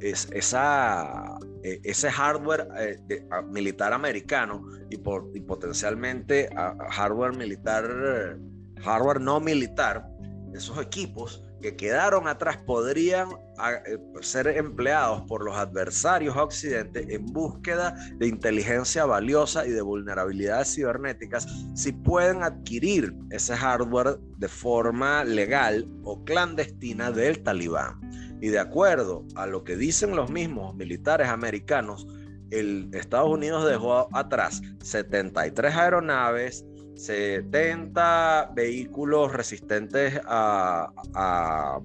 es, 0.00 0.28
esa 0.32 1.38
eh, 1.62 1.80
ese 1.84 2.10
hardware 2.10 2.68
eh, 2.78 3.24
militar 3.50 3.92
americano 3.92 4.64
y, 4.90 4.98
potencialmente 4.98 6.50
hardware 6.90 7.36
militar, 7.36 8.38
hardware 8.82 9.20
no 9.20 9.40
militar, 9.40 10.06
esos 10.54 10.78
equipos 10.78 11.42
que 11.62 11.76
quedaron 11.76 12.28
atrás 12.28 12.58
podrían 12.66 13.28
eh, 13.30 13.98
ser 14.20 14.48
empleados 14.48 15.22
por 15.22 15.44
los 15.44 15.56
adversarios 15.56 16.36
a 16.36 16.42
Occidente 16.42 17.06
en 17.14 17.24
búsqueda 17.26 17.94
de 18.16 18.26
inteligencia 18.26 19.06
valiosa 19.06 19.64
y 19.64 19.70
de 19.70 19.80
vulnerabilidades 19.80 20.74
cibernéticas 20.74 21.46
si 21.74 21.92
pueden 21.92 22.42
adquirir 22.42 23.14
ese 23.30 23.56
hardware 23.56 24.18
de 24.38 24.48
forma 24.48 25.24
legal 25.24 25.88
o 26.02 26.22
clandestina 26.24 27.12
del 27.12 27.42
talibán. 27.42 28.00
Y 28.42 28.48
de 28.48 28.58
acuerdo 28.58 29.24
a 29.36 29.46
lo 29.46 29.62
que 29.62 29.76
dicen 29.76 30.16
los 30.16 30.28
mismos 30.28 30.74
militares 30.74 31.28
americanos, 31.28 32.08
el 32.50 32.90
Estados 32.92 33.30
Unidos 33.30 33.64
dejó 33.64 34.08
atrás 34.12 34.60
73 34.82 35.72
aeronaves, 35.76 36.64
70 36.96 38.50
vehículos 38.52 39.32
resistentes 39.32 40.20
a, 40.26 41.78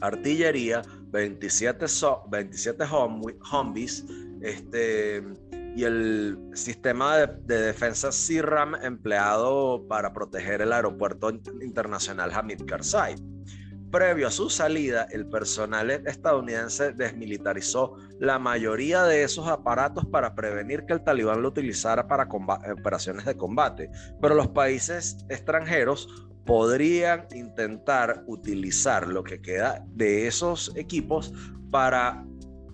artillería, 0.00 0.82
27, 1.10 1.86
27 2.30 2.84
zombies, 3.50 4.04
este, 4.40 5.20
y 5.74 5.82
el 5.82 6.38
sistema 6.54 7.16
de, 7.16 7.26
de, 7.44 7.60
defensa 7.60 8.12
CIRAM 8.12 8.76
empleado 8.76 9.84
para 9.88 10.12
proteger 10.12 10.62
el 10.62 10.72
aeropuerto 10.72 11.28
internacional 11.60 12.30
Hamid 12.32 12.66
Karzai. 12.66 13.16
Previo 13.92 14.28
a 14.28 14.30
su 14.30 14.48
salida, 14.48 15.06
el 15.10 15.26
personal 15.26 15.90
estadounidense 15.90 16.94
desmilitarizó 16.94 17.98
la 18.18 18.38
mayoría 18.38 19.02
de 19.02 19.22
esos 19.22 19.46
aparatos 19.48 20.06
para 20.06 20.34
prevenir 20.34 20.86
que 20.86 20.94
el 20.94 21.04
talibán 21.04 21.42
lo 21.42 21.48
utilizara 21.48 22.08
para 22.08 22.26
operaciones 22.72 23.26
de 23.26 23.36
combate, 23.36 23.90
pero 24.18 24.34
los 24.34 24.48
países 24.48 25.18
extranjeros 25.28 26.08
podrían 26.46 27.26
intentar 27.34 28.24
utilizar 28.26 29.08
lo 29.08 29.22
que 29.22 29.42
queda 29.42 29.84
de 29.88 30.26
esos 30.26 30.72
equipos 30.74 31.34
para 31.70 32.24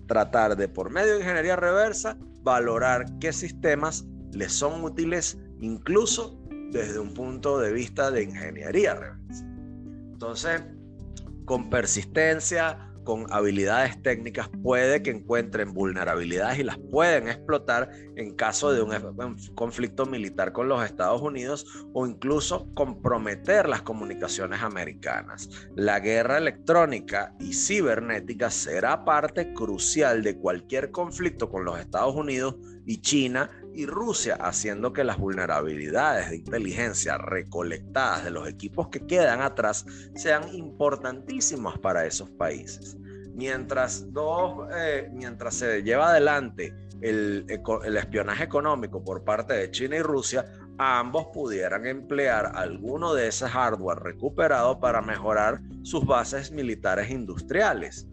tratar 0.07 0.55
de, 0.55 0.69
por 0.69 0.89
medio 0.89 1.15
de 1.15 1.19
ingeniería 1.19 1.57
reversa, 1.57 2.17
valorar 2.43 3.05
qué 3.19 3.33
sistemas 3.33 4.05
les 4.31 4.53
son 4.53 4.85
útiles 4.85 5.37
incluso 5.59 6.39
desde 6.71 6.97
un 6.97 7.13
punto 7.13 7.59
de 7.59 7.73
vista 7.73 8.09
de 8.09 8.23
ingeniería 8.23 8.95
reversa. 8.95 9.45
Entonces, 10.13 10.63
con 11.49 11.67
persistencia, 11.71 12.77
con 13.03 13.25
habilidades 13.33 13.99
técnicas, 14.03 14.47
puede 14.61 15.01
que 15.01 15.09
encuentren 15.09 15.73
vulnerabilidades 15.73 16.59
y 16.59 16.63
las 16.63 16.77
pueden 16.77 17.27
explotar 17.27 17.89
en 18.15 18.35
caso 18.35 18.71
de 18.71 18.83
un 18.83 19.35
conflicto 19.55 20.05
militar 20.05 20.53
con 20.53 20.69
los 20.69 20.85
Estados 20.85 21.23
Unidos 21.23 21.65
o 21.95 22.05
incluso 22.05 22.67
comprometer 22.75 23.67
las 23.67 23.81
comunicaciones 23.81 24.61
americanas. 24.61 25.49
La 25.75 25.99
guerra 25.99 26.37
electrónica 26.37 27.33
y 27.39 27.55
cibernética 27.55 28.51
será 28.51 29.03
parte 29.03 29.51
crucial 29.55 30.21
de 30.21 30.37
cualquier 30.37 30.91
conflicto 30.91 31.49
con 31.49 31.65
los 31.65 31.79
Estados 31.79 32.13
Unidos 32.13 32.57
y 32.85 33.01
China 33.01 33.49
y 33.79 33.85
Rusia, 33.85 34.35
haciendo 34.35 34.91
que 34.91 35.05
las 35.05 35.17
vulnerabilidades 35.17 36.29
de 36.29 36.35
inteligencia 36.35 37.17
recolectadas 37.17 38.25
de 38.25 38.31
los 38.31 38.45
equipos 38.45 38.89
que 38.89 39.07
quedan 39.07 39.41
atrás 39.41 39.85
sean 40.15 40.53
importantísimas 40.53 41.77
para 41.79 42.05
esos 42.05 42.29
países. 42.29 42.97
Mientras, 43.33 44.11
dos, 44.11 44.67
eh, 44.75 45.09
mientras 45.13 45.55
se 45.55 45.81
lleva 45.81 46.09
adelante 46.09 46.75
el, 46.99 47.45
el 47.85 47.97
espionaje 47.97 48.43
económico 48.43 49.01
por 49.01 49.23
parte 49.23 49.53
de 49.53 49.71
China 49.71 49.95
y 49.95 50.01
Rusia, 50.01 50.45
ambos 50.77 51.27
pudieran 51.33 51.85
emplear 51.85 52.51
alguno 52.55 53.13
de 53.13 53.29
ese 53.29 53.47
hardware 53.47 53.99
recuperado 53.99 54.77
para 54.81 55.01
mejorar 55.01 55.61
sus 55.83 56.05
bases 56.05 56.51
militares 56.51 57.09
industriales. 57.09 58.08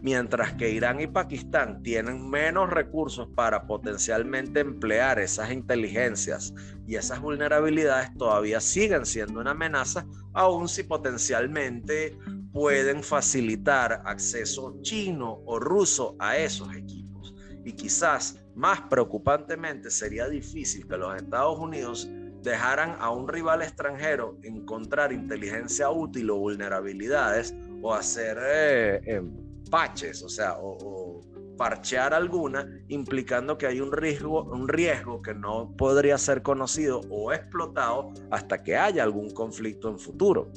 Mientras 0.00 0.54
que 0.54 0.70
Irán 0.70 1.00
y 1.00 1.06
Pakistán 1.06 1.82
tienen 1.82 2.28
menos 2.28 2.70
recursos 2.70 3.28
para 3.34 3.66
potencialmente 3.66 4.60
emplear 4.60 5.20
esas 5.20 5.52
inteligencias 5.52 6.52
y 6.86 6.96
esas 6.96 7.20
vulnerabilidades 7.20 8.12
todavía 8.16 8.60
siguen 8.60 9.06
siendo 9.06 9.40
una 9.40 9.52
amenaza, 9.52 10.04
aun 10.32 10.68
si 10.68 10.82
potencialmente 10.82 12.18
pueden 12.52 13.02
facilitar 13.02 14.02
acceso 14.04 14.78
chino 14.82 15.42
o 15.46 15.60
ruso 15.60 16.16
a 16.18 16.36
esos 16.36 16.74
equipos. 16.74 17.34
Y 17.64 17.72
quizás 17.72 18.42
más 18.56 18.80
preocupantemente 18.82 19.90
sería 19.90 20.28
difícil 20.28 20.86
que 20.88 20.96
los 20.96 21.14
Estados 21.14 21.58
Unidos 21.58 22.08
dejaran 22.42 22.96
a 22.98 23.10
un 23.10 23.28
rival 23.28 23.62
extranjero 23.62 24.36
encontrar 24.42 25.12
inteligencia 25.12 25.90
útil 25.90 26.30
o 26.30 26.38
vulnerabilidades 26.38 27.54
o 27.80 27.94
hacer 27.94 28.38
eh, 28.42 29.00
em, 29.04 29.51
patches, 29.70 30.22
o 30.22 30.28
sea, 30.28 30.56
o, 30.58 31.20
parchear 31.56 32.14
alguna, 32.14 32.66
implicando 32.88 33.56
que 33.58 33.66
hay 33.66 33.80
un 33.80 33.92
riesgo, 33.92 34.44
un 34.44 34.68
riesgo 34.68 35.22
que 35.22 35.34
no 35.34 35.70
podría 35.76 36.18
ser 36.18 36.42
conocido 36.42 37.02
o 37.10 37.32
explotado 37.32 38.10
hasta 38.30 38.62
que 38.62 38.76
haya 38.76 39.02
algún 39.02 39.30
conflicto 39.30 39.88
en 39.88 39.98
futuro. 39.98 40.50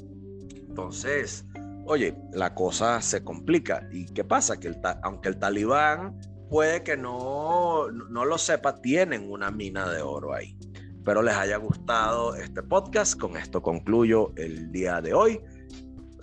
Entonces, 0.68 1.46
oye, 1.86 2.18
la 2.32 2.54
cosa 2.56 3.02
se 3.02 3.24
complica. 3.24 3.88
¿Y 3.92 4.06
qué 4.06 4.24
pasa? 4.24 4.60
Que 4.60 4.74
aunque 5.04 5.30
el 5.30 5.38
talibán 5.38 6.20
puede 6.50 6.84
que 6.84 6.98
no, 6.98 7.92
no 7.92 8.26
lo 8.26 8.38
sepa, 8.38 8.82
tienen 8.82 9.30
una 9.30 9.52
mina 9.52 9.90
de 9.92 10.02
oro 10.02 10.34
ahí. 10.34 10.58
Espero 10.96 11.22
les 11.22 11.36
haya 11.36 11.58
gustado 11.58 12.36
este 12.36 12.64
podcast. 12.64 13.20
Con 13.20 13.38
esto 13.38 13.62
concluyo 13.62 14.34
el 14.38 14.72
día 14.72 15.02
de 15.02 15.14
hoy. 15.14 15.40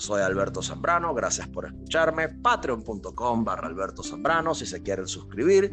Soy 0.03 0.21
Alberto 0.21 0.61
Zambrano, 0.63 1.15
gracias 1.15 1.47
por 1.47 1.65
escucharme. 1.65 2.29
Patreon.com 2.29 3.45
barra 3.45 3.69
Alberto 3.69 4.03
Zambrano 4.03 4.53
si 4.53 4.67
se 4.67 4.83
quieren 4.83 5.07
suscribir 5.07 5.71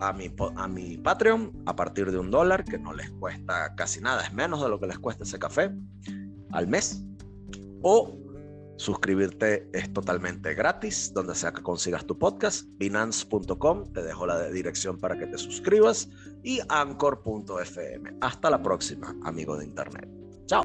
a 0.00 0.14
mi, 0.14 0.34
a 0.56 0.66
mi 0.66 0.96
Patreon 0.96 1.64
a 1.66 1.76
partir 1.76 2.10
de 2.10 2.18
un 2.18 2.30
dólar, 2.30 2.64
que 2.64 2.78
no 2.78 2.94
les 2.94 3.10
cuesta 3.10 3.74
casi 3.74 4.00
nada, 4.00 4.22
es 4.22 4.32
menos 4.32 4.62
de 4.62 4.70
lo 4.70 4.80
que 4.80 4.86
les 4.86 4.98
cuesta 4.98 5.24
ese 5.24 5.38
café 5.38 5.70
al 6.52 6.68
mes. 6.68 7.04
O 7.82 8.16
suscribirte 8.78 9.68
es 9.74 9.92
totalmente 9.92 10.54
gratis, 10.54 11.12
donde 11.12 11.34
sea 11.34 11.52
que 11.52 11.62
consigas 11.62 12.06
tu 12.06 12.18
podcast. 12.18 12.66
Binance.com, 12.78 13.92
te 13.92 14.02
dejo 14.02 14.26
la 14.26 14.48
dirección 14.48 14.98
para 14.98 15.18
que 15.18 15.26
te 15.26 15.36
suscribas. 15.36 16.08
Y 16.42 16.60
Anchor.fm. 16.66 18.16
Hasta 18.22 18.48
la 18.48 18.62
próxima, 18.62 19.14
amigo 19.22 19.58
de 19.58 19.66
Internet. 19.66 20.08
Chao. 20.46 20.64